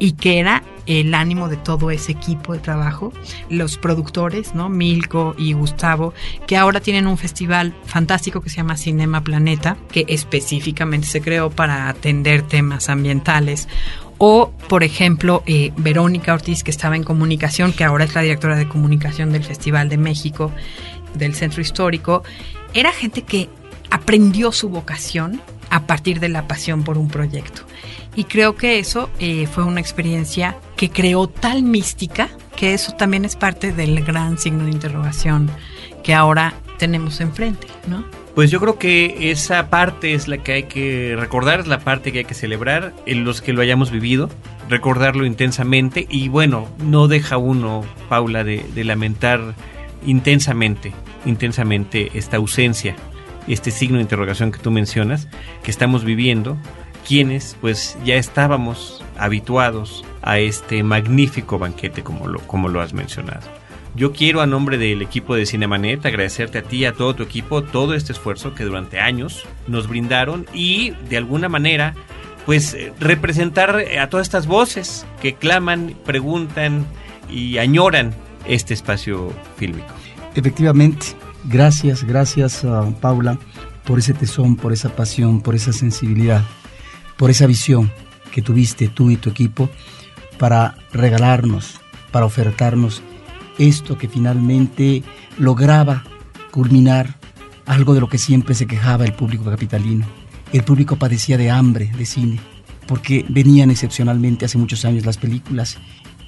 y 0.00 0.12
que 0.12 0.40
era 0.40 0.64
el 0.86 1.14
ánimo 1.14 1.48
de 1.48 1.56
todo 1.56 1.92
ese 1.92 2.10
equipo 2.10 2.54
de 2.54 2.58
trabajo, 2.58 3.12
los 3.48 3.76
productores, 3.76 4.54
¿no? 4.54 4.68
Milko 4.68 5.36
y 5.38 5.52
Gustavo, 5.52 6.14
que 6.48 6.56
ahora 6.56 6.80
tienen 6.80 7.06
un 7.06 7.16
festival 7.16 7.76
fantástico 7.84 8.40
que 8.40 8.50
se 8.50 8.56
llama 8.56 8.76
Cinema 8.76 9.22
Planeta, 9.22 9.76
que 9.92 10.06
específicamente 10.08 11.06
se 11.06 11.20
creó 11.20 11.50
para 11.50 11.88
atender 11.88 12.42
temas 12.42 12.88
ambientales. 12.88 13.68
O, 14.18 14.50
por 14.68 14.82
ejemplo, 14.82 15.42
eh, 15.46 15.70
Verónica 15.76 16.34
Ortiz, 16.34 16.64
que 16.64 16.70
estaba 16.70 16.96
en 16.96 17.04
comunicación, 17.04 17.72
que 17.72 17.84
ahora 17.84 18.04
es 18.04 18.14
la 18.14 18.22
directora 18.22 18.56
de 18.56 18.68
comunicación 18.68 19.32
del 19.32 19.44
Festival 19.44 19.88
de 19.88 19.98
México, 19.98 20.50
del 21.14 21.34
Centro 21.34 21.60
Histórico. 21.60 22.22
Era 22.74 22.92
gente 22.92 23.22
que 23.22 23.48
aprendió 23.90 24.50
su 24.50 24.70
vocación 24.70 25.40
a 25.70 25.86
partir 25.86 26.20
de 26.20 26.28
la 26.28 26.48
pasión 26.48 26.84
por 26.84 26.98
un 26.98 27.08
proyecto. 27.08 27.62
Y 28.16 28.24
creo 28.24 28.56
que 28.56 28.78
eso 28.78 29.08
eh, 29.18 29.46
fue 29.46 29.64
una 29.64 29.80
experiencia 29.80 30.56
que 30.76 30.90
creó 30.90 31.28
tal 31.28 31.62
mística 31.62 32.28
que 32.60 32.74
eso 32.74 32.92
también 32.92 33.24
es 33.24 33.36
parte 33.36 33.72
del 33.72 34.04
gran 34.04 34.36
signo 34.36 34.64
de 34.64 34.70
interrogación 34.70 35.50
que 36.02 36.12
ahora 36.12 36.52
tenemos 36.78 37.22
enfrente, 37.22 37.66
¿no? 37.86 38.04
Pues 38.34 38.50
yo 38.50 38.60
creo 38.60 38.78
que 38.78 39.30
esa 39.30 39.70
parte 39.70 40.12
es 40.12 40.28
la 40.28 40.38
que 40.38 40.52
hay 40.52 40.62
que 40.64 41.16
recordar, 41.18 41.60
es 41.60 41.66
la 41.66 41.80
parte 41.80 42.12
que 42.12 42.18
hay 42.18 42.24
que 42.26 42.34
celebrar, 42.34 42.92
en 43.06 43.24
los 43.24 43.40
que 43.40 43.54
lo 43.54 43.62
hayamos 43.62 43.90
vivido, 43.90 44.28
recordarlo 44.68 45.24
intensamente 45.24 46.06
y 46.10 46.28
bueno, 46.28 46.68
no 46.84 47.08
deja 47.08 47.38
uno, 47.38 47.82
Paula, 48.10 48.44
de, 48.44 48.62
de 48.74 48.84
lamentar 48.84 49.54
intensamente, 50.04 50.92
intensamente 51.24 52.10
esta 52.12 52.36
ausencia, 52.36 52.94
este 53.48 53.70
signo 53.70 53.96
de 53.96 54.02
interrogación 54.02 54.52
que 54.52 54.58
tú 54.58 54.70
mencionas, 54.70 55.28
que 55.62 55.70
estamos 55.70 56.04
viviendo 56.04 56.58
quienes 57.06 57.56
pues 57.60 57.96
ya 58.04 58.16
estábamos 58.16 59.04
habituados 59.18 60.04
a 60.22 60.38
este 60.38 60.82
magnífico 60.82 61.58
banquete 61.58 62.02
como 62.02 62.26
lo, 62.26 62.40
como 62.40 62.68
lo 62.68 62.80
has 62.80 62.92
mencionado. 62.92 63.42
Yo 63.96 64.12
quiero 64.12 64.40
a 64.40 64.46
nombre 64.46 64.78
del 64.78 65.02
equipo 65.02 65.34
de 65.34 65.46
Cinemanet 65.46 66.06
agradecerte 66.06 66.58
a 66.58 66.62
ti 66.62 66.78
y 66.78 66.84
a 66.84 66.92
todo 66.92 67.14
tu 67.14 67.22
equipo 67.24 67.62
todo 67.62 67.94
este 67.94 68.12
esfuerzo 68.12 68.54
que 68.54 68.64
durante 68.64 69.00
años 69.00 69.46
nos 69.66 69.88
brindaron 69.88 70.46
y 70.54 70.90
de 71.08 71.16
alguna 71.16 71.48
manera 71.48 71.94
pues 72.46 72.76
representar 72.98 73.84
a 74.00 74.08
todas 74.08 74.26
estas 74.26 74.46
voces 74.46 75.06
que 75.20 75.34
claman, 75.34 75.94
preguntan 76.04 76.86
y 77.28 77.58
añoran 77.58 78.14
este 78.46 78.74
espacio 78.74 79.32
fílmico. 79.56 79.88
Efectivamente, 80.34 81.06
gracias, 81.44 82.04
gracias 82.04 82.64
a 82.64 82.88
Paula 83.00 83.38
por 83.84 83.98
ese 83.98 84.14
tesón, 84.14 84.56
por 84.56 84.72
esa 84.72 84.94
pasión, 84.94 85.40
por 85.40 85.54
esa 85.54 85.72
sensibilidad 85.72 86.44
por 87.20 87.30
esa 87.30 87.46
visión 87.46 87.92
que 88.32 88.40
tuviste 88.40 88.88
tú 88.88 89.10
y 89.10 89.18
tu 89.18 89.28
equipo 89.28 89.68
para 90.38 90.74
regalarnos, 90.90 91.78
para 92.12 92.24
ofertarnos 92.24 93.02
esto 93.58 93.98
que 93.98 94.08
finalmente 94.08 95.02
lograba 95.36 96.02
culminar 96.50 97.18
algo 97.66 97.92
de 97.92 98.00
lo 98.00 98.08
que 98.08 98.16
siempre 98.16 98.54
se 98.54 98.66
quejaba 98.66 99.04
el 99.04 99.12
público 99.12 99.44
capitalino. 99.44 100.06
El 100.54 100.64
público 100.64 100.96
padecía 100.96 101.36
de 101.36 101.50
hambre 101.50 101.92
de 101.94 102.06
cine, 102.06 102.40
porque 102.86 103.26
venían 103.28 103.70
excepcionalmente 103.70 104.46
hace 104.46 104.56
muchos 104.56 104.86
años 104.86 105.04
las 105.04 105.18
películas 105.18 105.76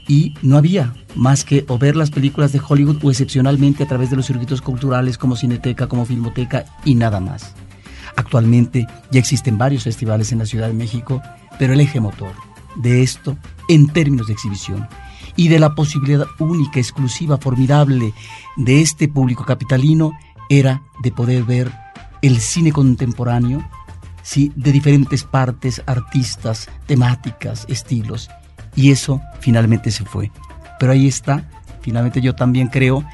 y 0.06 0.34
no 0.42 0.58
había 0.58 0.92
más 1.14 1.42
que 1.42 1.64
o 1.68 1.78
ver 1.78 1.96
las 1.96 2.10
películas 2.10 2.52
de 2.52 2.60
Hollywood 2.60 3.02
o 3.02 3.10
excepcionalmente 3.10 3.82
a 3.82 3.88
través 3.88 4.10
de 4.10 4.16
los 4.16 4.26
circuitos 4.26 4.60
culturales 4.60 5.16
como 5.16 5.36
Cineteca, 5.36 5.86
como 5.86 6.04
Filmoteca 6.04 6.66
y 6.84 6.96
nada 6.96 7.18
más. 7.18 7.54
Actualmente 8.16 8.86
ya 9.10 9.20
existen 9.20 9.58
varios 9.58 9.84
festivales 9.84 10.32
en 10.32 10.38
la 10.38 10.46
Ciudad 10.46 10.68
de 10.68 10.74
México, 10.74 11.22
pero 11.58 11.72
el 11.72 11.80
eje 11.80 12.00
motor 12.00 12.32
de 12.76 13.02
esto, 13.02 13.36
en 13.68 13.88
términos 13.88 14.26
de 14.26 14.34
exhibición, 14.34 14.88
y 15.36 15.48
de 15.48 15.58
la 15.58 15.74
posibilidad 15.74 16.26
única, 16.38 16.78
exclusiva, 16.78 17.38
formidable 17.38 18.12
de 18.56 18.80
este 18.80 19.08
público 19.08 19.44
capitalino, 19.44 20.12
era 20.48 20.82
de 21.02 21.10
poder 21.10 21.44
ver 21.44 21.72
el 22.20 22.38
cine 22.40 22.72
contemporáneo, 22.72 23.66
¿sí? 24.22 24.52
de 24.56 24.72
diferentes 24.72 25.24
partes, 25.24 25.82
artistas, 25.86 26.68
temáticas, 26.86 27.64
estilos, 27.68 28.30
y 28.76 28.90
eso 28.90 29.20
finalmente 29.40 29.90
se 29.90 30.04
fue. 30.04 30.30
Pero 30.78 30.92
ahí 30.92 31.06
está, 31.06 31.48
finalmente 31.80 32.20
yo 32.20 32.34
también 32.34 32.68
creo, 32.68 33.04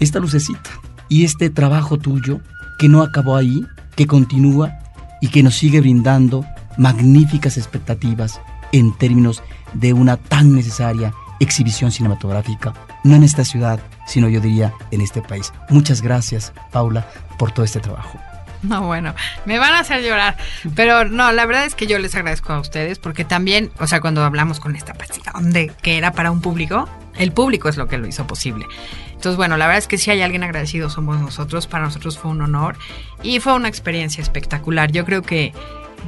esta 0.00 0.18
lucecita 0.18 0.70
y 1.08 1.24
este 1.24 1.50
trabajo 1.50 1.98
tuyo 1.98 2.40
que 2.78 2.88
no 2.88 3.02
acabó 3.02 3.36
ahí, 3.36 3.64
que 3.96 4.06
continúa 4.06 4.78
y 5.20 5.28
que 5.28 5.42
nos 5.42 5.56
sigue 5.56 5.80
brindando 5.80 6.44
magníficas 6.76 7.56
expectativas 7.56 8.40
en 8.72 8.92
términos 8.96 9.42
de 9.72 9.92
una 9.92 10.16
tan 10.16 10.54
necesaria 10.54 11.12
exhibición 11.40 11.92
cinematográfica, 11.92 12.74
no 13.04 13.16
en 13.16 13.22
esta 13.22 13.44
ciudad, 13.44 13.80
sino 14.06 14.28
yo 14.28 14.40
diría 14.40 14.72
en 14.90 15.00
este 15.00 15.22
país. 15.22 15.52
Muchas 15.68 16.02
gracias, 16.02 16.52
Paula, 16.72 17.06
por 17.38 17.52
todo 17.52 17.64
este 17.64 17.80
trabajo. 17.80 18.18
No, 18.62 18.86
bueno, 18.86 19.14
me 19.44 19.58
van 19.58 19.74
a 19.74 19.80
hacer 19.80 20.02
llorar. 20.02 20.36
Pero 20.74 21.04
no, 21.04 21.32
la 21.32 21.44
verdad 21.44 21.66
es 21.66 21.74
que 21.74 21.86
yo 21.86 21.98
les 21.98 22.14
agradezco 22.14 22.52
a 22.52 22.60
ustedes 22.60 22.98
porque 22.98 23.24
también, 23.24 23.70
o 23.78 23.86
sea, 23.86 24.00
cuando 24.00 24.24
hablamos 24.24 24.58
con 24.58 24.74
esta 24.74 24.94
pasión 24.94 25.52
de 25.52 25.70
que 25.82 25.98
era 25.98 26.12
para 26.12 26.30
un 26.30 26.40
público, 26.40 26.88
el 27.16 27.32
público 27.32 27.68
es 27.68 27.76
lo 27.76 27.88
que 27.88 27.98
lo 27.98 28.06
hizo 28.06 28.26
posible. 28.26 28.66
Entonces, 29.24 29.38
bueno, 29.38 29.56
la 29.56 29.66
verdad 29.66 29.78
es 29.78 29.88
que 29.88 29.96
si 29.96 30.10
hay 30.10 30.20
alguien 30.20 30.44
agradecido 30.44 30.90
somos 30.90 31.18
nosotros. 31.18 31.66
Para 31.66 31.84
nosotros 31.84 32.18
fue 32.18 32.30
un 32.30 32.42
honor 32.42 32.76
y 33.22 33.40
fue 33.40 33.54
una 33.54 33.68
experiencia 33.68 34.20
espectacular. 34.20 34.92
Yo 34.92 35.06
creo 35.06 35.22
que 35.22 35.54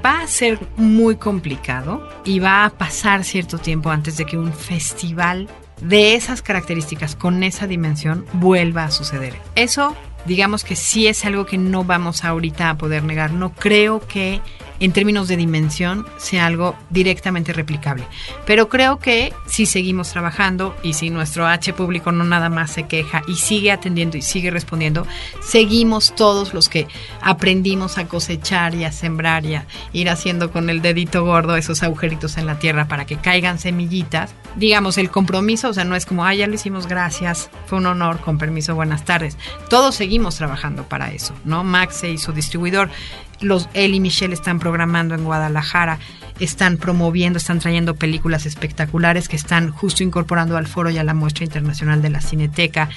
va 0.04 0.20
a 0.20 0.26
ser 0.26 0.58
muy 0.76 1.16
complicado 1.16 2.06
y 2.26 2.40
va 2.40 2.66
a 2.66 2.70
pasar 2.70 3.24
cierto 3.24 3.56
tiempo 3.56 3.88
antes 3.88 4.18
de 4.18 4.26
que 4.26 4.36
un 4.36 4.52
festival 4.52 5.48
de 5.80 6.14
esas 6.14 6.42
características, 6.42 7.16
con 7.16 7.42
esa 7.42 7.66
dimensión, 7.66 8.26
vuelva 8.34 8.84
a 8.84 8.90
suceder. 8.90 9.34
Eso, 9.54 9.96
digamos 10.26 10.62
que 10.62 10.76
sí 10.76 11.06
es 11.06 11.24
algo 11.24 11.46
que 11.46 11.56
no 11.56 11.84
vamos 11.84 12.22
ahorita 12.22 12.68
a 12.68 12.76
poder 12.76 13.02
negar. 13.02 13.30
No 13.30 13.54
creo 13.54 14.06
que 14.06 14.42
en 14.80 14.92
términos 14.92 15.28
de 15.28 15.36
dimensión 15.36 16.06
sea 16.16 16.46
algo 16.46 16.76
directamente 16.90 17.52
replicable. 17.52 18.04
Pero 18.46 18.68
creo 18.68 18.98
que 18.98 19.32
si 19.46 19.66
seguimos 19.66 20.10
trabajando 20.10 20.76
y 20.82 20.94
si 20.94 21.10
nuestro 21.10 21.46
H 21.46 21.72
público 21.72 22.12
no 22.12 22.24
nada 22.24 22.48
más 22.48 22.70
se 22.70 22.84
queja 22.84 23.22
y 23.26 23.36
sigue 23.36 23.72
atendiendo 23.72 24.16
y 24.16 24.22
sigue 24.22 24.50
respondiendo, 24.50 25.06
seguimos 25.40 26.14
todos 26.14 26.54
los 26.54 26.68
que 26.68 26.86
aprendimos 27.20 27.98
a 27.98 28.08
cosechar 28.08 28.74
y 28.74 28.84
a 28.84 28.92
sembrar 28.92 29.44
y 29.44 29.54
a 29.54 29.66
ir 29.92 30.08
haciendo 30.08 30.50
con 30.50 30.70
el 30.70 30.82
dedito 30.82 31.24
gordo 31.24 31.56
esos 31.56 31.82
agujeritos 31.82 32.36
en 32.36 32.46
la 32.46 32.58
tierra 32.58 32.88
para 32.88 33.06
que 33.06 33.16
caigan 33.16 33.58
semillitas. 33.58 34.34
Digamos, 34.56 34.98
el 34.98 35.10
compromiso, 35.10 35.68
o 35.68 35.74
sea, 35.74 35.84
no 35.84 35.96
es 35.96 36.06
como, 36.06 36.24
ah, 36.24 36.34
ya 36.34 36.46
lo 36.46 36.54
hicimos, 36.54 36.86
gracias, 36.86 37.50
fue 37.66 37.78
un 37.78 37.86
honor, 37.86 38.20
con 38.20 38.38
permiso, 38.38 38.74
buenas 38.74 39.04
tardes. 39.04 39.36
Todos 39.68 39.94
seguimos 39.94 40.36
trabajando 40.36 40.84
para 40.84 41.12
eso, 41.12 41.34
¿no? 41.44 41.64
Max 41.64 41.96
se 41.96 42.10
hizo 42.10 42.32
distribuidor 42.32 42.90
los 43.40 43.68
él 43.74 43.94
y 43.94 44.00
Michelle 44.00 44.34
están 44.34 44.58
programando 44.58 45.14
en 45.14 45.24
Guadalajara, 45.24 45.98
están 46.40 46.76
promoviendo, 46.76 47.38
están 47.38 47.60
trayendo 47.60 47.94
películas 47.94 48.46
espectaculares 48.46 49.28
que 49.28 49.36
están 49.36 49.70
justo 49.70 50.02
incorporando 50.02 50.56
al 50.56 50.66
foro 50.66 50.90
y 50.90 50.98
a 50.98 51.04
la 51.04 51.14
muestra 51.14 51.44
internacional 51.44 52.02
de 52.02 52.10
la 52.10 52.20
Cineteca, 52.20 52.88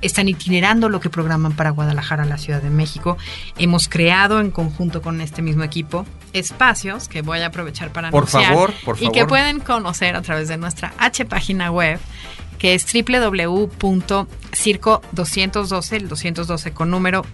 están 0.00 0.28
itinerando 0.28 0.88
lo 0.88 1.00
que 1.00 1.10
programan 1.10 1.52
para 1.52 1.70
Guadalajara, 1.70 2.24
la 2.24 2.38
Ciudad 2.38 2.62
de 2.62 2.70
México. 2.70 3.16
Hemos 3.56 3.88
creado 3.88 4.40
en 4.40 4.50
conjunto 4.50 5.02
con 5.02 5.20
este 5.20 5.42
mismo 5.42 5.64
equipo 5.64 6.06
espacios 6.32 7.08
que 7.08 7.22
voy 7.22 7.40
a 7.40 7.46
aprovechar 7.46 7.90
para 7.92 8.10
por 8.10 8.26
favor, 8.26 8.72
por 8.84 8.96
favor. 8.96 9.02
y 9.02 9.16
que 9.16 9.26
pueden 9.26 9.60
conocer 9.60 10.14
a 10.14 10.22
través 10.22 10.48
de 10.48 10.56
nuestra 10.56 10.92
H 10.98 11.24
página 11.24 11.70
web 11.70 11.98
que 12.58 12.74
es 12.74 12.86
www.circo212, 12.92 15.92
el 15.92 16.08
212 16.08 16.72
con 16.72 16.90
número, 16.90 17.24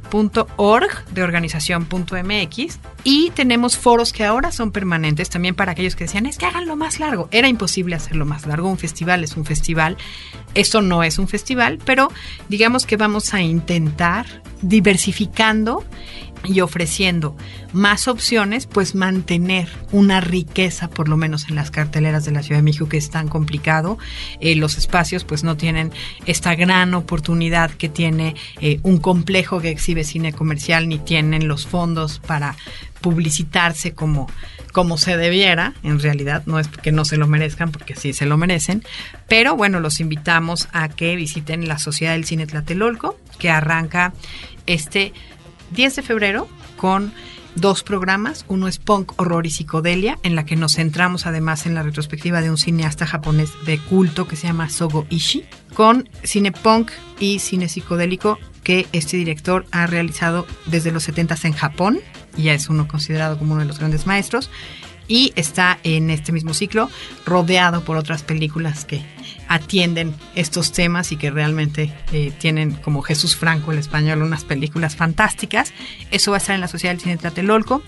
.org 0.57 1.05
de 1.11 1.23
organización.mx 1.23 2.79
y 3.05 3.31
tenemos 3.31 3.77
foros 3.77 4.13
que 4.13 4.25
ahora 4.25 4.53
son 4.53 4.71
permanentes 4.71 5.31
también 5.31 5.55
para 5.55 5.73
aquellos 5.73 5.97
que 5.97 6.05
decían, 6.05 6.27
es 6.27 6.37
que 6.39 6.47
haganlo 6.47 6.77
más 6.77 7.01
largo. 7.01 7.29
Era 7.31 7.49
imposible 7.49 7.97
hacerlo 7.97 8.27
más 8.27 8.47
largo, 8.47 8.69
un 8.69 8.79
festival 8.79 9.25
es 9.25 9.37
un 9.37 9.45
festival, 9.45 9.97
esto 10.55 10.83
no 10.83 11.03
es 11.03 11.19
un 11.19 11.29
festival, 11.29 11.79
pero 11.85 12.11
digamos 12.49 12.87
que 12.87 12.97
vamos 12.97 13.35
a 13.35 13.43
intentar 13.43 14.27
diversificando 14.63 15.85
y 16.45 16.61
ofreciendo 16.61 17.37
más 17.73 18.07
opciones, 18.09 18.67
pues 18.67 18.95
mantener 18.95 19.69
una 19.93 20.21
riqueza, 20.21 20.89
por 20.89 21.09
lo 21.09 21.17
menos 21.17 21.49
en 21.49 21.55
las 21.55 21.71
carteleras 21.71 22.25
de 22.25 22.33
la 22.33 22.43
Ciudad 22.43 22.59
de 22.59 22.65
México, 22.65 22.89
que 22.89 22.99
es 22.99 23.11
tan 23.11 23.29
complicado. 23.29 23.99
Eh, 24.41 24.55
los 24.55 24.77
espacios 24.77 25.25
pues 25.25 25.45
no 25.45 25.57
tienen 25.57 25.93
esta 26.27 26.55
gran 26.55 26.95
oportunidad 26.95 27.71
que 27.71 27.89
tiene 27.89 28.35
eh, 28.61 28.81
un 28.83 28.99
complejo 28.99 29.61
que 29.61 29.71
exhibe 29.71 30.05
cine 30.05 30.33
comercial, 30.33 30.89
ni 30.89 30.99
tienen 30.99 31.49
los 31.49 31.67
fondos 31.67 32.19
para 32.19 32.57
publicitarse 33.01 33.93
como, 33.93 34.31
como 34.73 34.97
se 34.97 35.19
debiera, 35.19 35.75
en 35.83 36.01
realidad 36.01 36.43
no 36.47 36.59
es 36.59 36.69
porque 36.69 36.91
no 36.91 37.05
se 37.05 37.19
lo 37.19 37.27
merezcan, 37.27 37.71
porque 37.71 37.95
sí 37.95 38.15
se 38.15 38.25
lo 38.25 38.39
merecen, 38.39 38.83
pero 39.29 39.57
bueno, 39.57 39.79
los 39.79 40.01
invitamos 40.01 40.69
a 40.73 40.89
que 40.89 41.15
visiten 41.15 41.69
la 41.69 41.79
Sociedad 41.79 42.13
del 42.13 42.25
Cine 42.25 42.47
Tlatelolco, 42.47 43.19
que 43.39 43.51
arranca 43.51 44.15
este 44.67 45.13
10 45.75 45.97
de 45.97 46.03
febrero 46.03 46.49
con 46.77 47.13
dos 47.55 47.83
programas. 47.83 48.45
Uno 48.49 48.69
es 48.69 48.79
Punk, 48.79 49.13
Horror 49.17 49.47
y 49.47 49.51
Psicodelia, 49.51 50.19
en 50.23 50.35
la 50.35 50.45
que 50.45 50.57
nos 50.57 50.75
centramos 50.75 51.27
además 51.27 51.67
en 51.67 51.75
la 51.75 51.83
retrospectiva 51.83 52.41
de 52.41 52.51
un 52.51 52.59
cineasta 52.59 53.07
japonés 53.07 53.51
de 53.67 53.79
culto 53.79 54.27
que 54.27 54.37
se 54.37 54.47
llama 54.47 54.71
Sogo 54.71 55.07
Ishii, 55.11 55.45
con 55.75 56.09
cine 56.23 56.53
punk 56.53 56.91
y 57.21 57.39
cine 57.39 57.69
psicodélico 57.69 58.39
que 58.63 58.87
este 58.93 59.17
director 59.17 59.67
ha 59.73 59.87
realizado 59.87 60.47
desde 60.67 60.91
los 60.91 61.03
70 61.05 61.37
en 61.45 61.53
Japón, 61.53 62.01
y 62.37 62.45
ya 62.45 62.55
es 62.55 62.69
uno 62.69 62.89
considerado 62.89 63.39
como 63.39 63.53
uno 63.53 63.63
de 63.63 63.69
los 63.69 63.79
grandes 63.79 64.07
maestros, 64.07 64.51
y 65.07 65.33
está 65.37 65.79
en 65.83 66.09
este 66.09 66.33
mismo 66.33 66.55
ciclo 66.55 66.89
rodeado 67.27 67.85
por 67.85 67.99
otras 67.99 68.23
películas 68.23 68.87
que 68.87 69.03
atienden 69.49 70.15
estos 70.35 70.73
temas 70.73 71.13
y 71.13 71.17
que 71.17 71.31
realmente 71.31 71.93
eh, 72.13 72.33
tienen 72.39 72.73
como 72.73 73.03
Jesús 73.03 73.37
Franco 73.37 73.73
el 73.73 73.79
español 73.79 74.23
unas 74.23 74.45
películas 74.45 74.97
fantásticas. 74.97 75.73
Eso 76.11 76.31
va 76.31 76.37
a 76.37 76.39
estar 76.39 76.55
en 76.55 76.61
la 76.61 76.69
Sociedad 76.69 76.95
del 76.95 77.03
Cine 77.03 77.17
Tlatelolco 77.17 77.83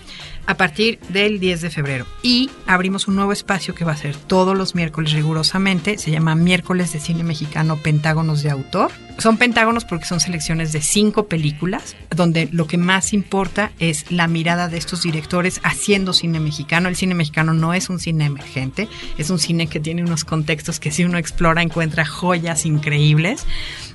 a 0.47 0.55
partir 0.55 0.97
del 1.09 1.39
10 1.39 1.61
de 1.61 1.69
febrero. 1.69 2.07
Y 2.23 2.49
abrimos 2.65 3.07
un 3.07 3.15
nuevo 3.15 3.33
espacio 3.33 3.75
que 3.75 3.85
va 3.85 3.91
a 3.91 3.97
ser 3.97 4.15
todos 4.15 4.57
los 4.57 4.75
miércoles 4.75 5.11
rigurosamente. 5.11 5.97
Se 5.97 6.09
llama 6.09 6.35
Miércoles 6.35 6.93
de 6.93 6.99
Cine 6.99 7.23
Mexicano 7.23 7.77
Pentágonos 7.77 8.41
de 8.43 8.49
Autor. 8.49 8.91
Son 9.17 9.37
pentágonos 9.37 9.83
porque 9.83 10.05
son 10.05 10.19
selecciones 10.19 10.71
de 10.71 10.81
cinco 10.81 11.27
películas, 11.27 11.95
donde 12.15 12.47
lo 12.51 12.67
que 12.67 12.77
más 12.77 13.13
importa 13.13 13.71
es 13.79 14.09
la 14.11 14.27
mirada 14.27 14.69
de 14.69 14.77
estos 14.77 15.01
directores 15.01 15.59
haciendo 15.63 16.13
cine 16.13 16.39
mexicano. 16.39 16.87
El 16.87 16.95
cine 16.95 17.15
mexicano 17.15 17.53
no 17.53 17.73
es 17.73 17.89
un 17.89 17.99
cine 17.99 18.25
emergente, 18.25 18.87
es 19.17 19.29
un 19.29 19.39
cine 19.39 19.67
que 19.67 19.79
tiene 19.79 20.03
unos 20.03 20.23
contextos 20.23 20.79
que 20.79 20.91
si 20.91 21.03
uno 21.03 21.17
explora 21.17 21.46
encuentra 21.61 22.05
joyas 22.05 22.65
increíbles. 22.65 23.45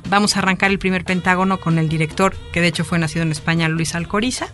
Vamos 0.09 0.37
a 0.37 0.41
arrancar 0.41 0.71
el 0.71 0.79
primer 0.79 1.05
pentágono 1.05 1.61
con 1.61 1.79
el 1.79 1.89
director, 1.89 2.35
que 2.53 2.61
de 2.61 2.69
hecho 2.69 2.85
fue 2.85 2.99
nacido 2.99 3.23
en 3.23 3.33
España, 3.33 3.69
Luis 3.69 3.95
Alcoriza. 3.95 4.49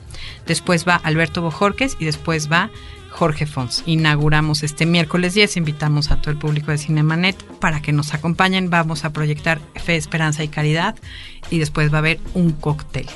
Después 0.47 0.87
va 0.87 0.97
Alberto 0.97 1.43
Bojorques 1.43 1.97
y 1.99 2.05
después 2.05 2.51
va 2.51 2.71
Jorge 3.11 3.47
Fons. 3.47 3.83
Inauguramos 3.87 4.63
este 4.63 4.87
miércoles 4.87 5.35
10, 5.35 5.57
invitamos 5.57 6.11
a 6.11 6.21
todo 6.21 6.31
el 6.31 6.39
público 6.39 6.71
de 6.71 6.79
Cinemanet 6.79 7.43
para 7.61 7.81
que 7.81 7.93
nos 7.93 8.15
acompañen. 8.15 8.71
Vamos 8.71 9.05
a 9.05 9.13
proyectar 9.13 9.59
Fe, 9.75 9.97
Esperanza 9.97 10.45
y 10.45 10.49
Caridad 10.49 10.95
y 11.51 11.59
después 11.59 11.93
va 11.93 11.97
a 11.97 12.01
haber 12.01 12.21
un 12.35 12.53
cóctel. 12.53 13.07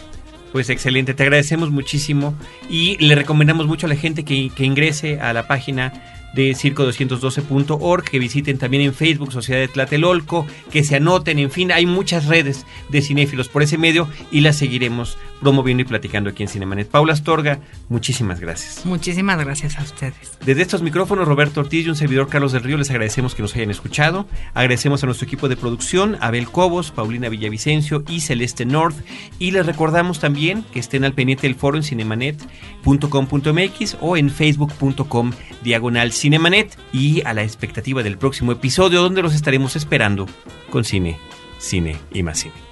Pues 0.52 0.68
excelente, 0.68 1.14
te 1.14 1.22
agradecemos 1.22 1.70
muchísimo 1.70 2.34
y 2.68 2.96
le 2.98 3.14
recomendamos 3.14 3.66
mucho 3.66 3.86
a 3.86 3.88
la 3.88 3.96
gente 3.96 4.24
que 4.24 4.52
ingrese 4.58 5.20
a 5.20 5.32
la 5.32 5.46
página 5.46 6.21
de 6.34 6.52
circo212.org, 6.52 8.04
que 8.04 8.18
visiten 8.18 8.58
también 8.58 8.82
en 8.82 8.94
Facebook 8.94 9.32
Sociedad 9.32 9.60
de 9.60 9.68
Tlatelolco, 9.68 10.46
que 10.70 10.84
se 10.84 10.96
anoten, 10.96 11.38
en 11.38 11.50
fin, 11.50 11.72
hay 11.72 11.86
muchas 11.86 12.26
redes 12.26 12.66
de 12.88 13.02
cinéfilos 13.02 13.48
por 13.48 13.62
ese 13.62 13.78
medio 13.78 14.08
y 14.30 14.40
las 14.40 14.56
seguiremos 14.56 15.18
promoviendo 15.42 15.82
y 15.82 15.84
platicando 15.84 16.30
aquí 16.30 16.42
en 16.42 16.48
Cinemanet. 16.48 16.88
Paula 16.88 17.12
Astorga, 17.12 17.58
muchísimas 17.88 18.40
gracias. 18.40 18.86
Muchísimas 18.86 19.38
gracias 19.38 19.78
a 19.78 19.82
ustedes. 19.82 20.38
Desde 20.44 20.62
estos 20.62 20.82
micrófonos, 20.82 21.28
Roberto 21.28 21.60
Ortiz 21.60 21.84
y 21.84 21.90
un 21.90 21.96
servidor 21.96 22.28
Carlos 22.28 22.52
del 22.52 22.62
Río, 22.62 22.78
les 22.78 22.88
agradecemos 22.90 23.34
que 23.34 23.42
nos 23.42 23.54
hayan 23.54 23.70
escuchado. 23.70 24.26
Agradecemos 24.54 25.02
a 25.02 25.06
nuestro 25.06 25.26
equipo 25.26 25.48
de 25.48 25.56
producción, 25.56 26.16
Abel 26.20 26.48
Cobos, 26.48 26.92
Paulina 26.92 27.28
Villavicencio 27.28 28.04
y 28.08 28.20
Celeste 28.20 28.64
North. 28.64 28.96
Y 29.38 29.50
les 29.50 29.66
recordamos 29.66 30.20
también 30.20 30.64
que 30.72 30.78
estén 30.78 31.04
al 31.04 31.12
pendiente 31.12 31.46
del 31.46 31.56
foro 31.56 31.76
en 31.76 31.82
cinemanet.com.mx 31.82 33.96
o 34.00 34.16
en 34.16 34.30
facebook.com 34.30 35.32
diagonal 35.62 36.12
cinemanet 36.12 36.78
y 36.92 37.22
a 37.22 37.34
la 37.34 37.42
expectativa 37.42 38.02
del 38.02 38.18
próximo 38.18 38.52
episodio 38.52 39.02
donde 39.02 39.22
los 39.22 39.34
estaremos 39.34 39.76
esperando 39.76 40.26
con 40.70 40.84
cine, 40.84 41.18
cine 41.58 41.96
y 42.12 42.22
más 42.22 42.38
cine. 42.38 42.71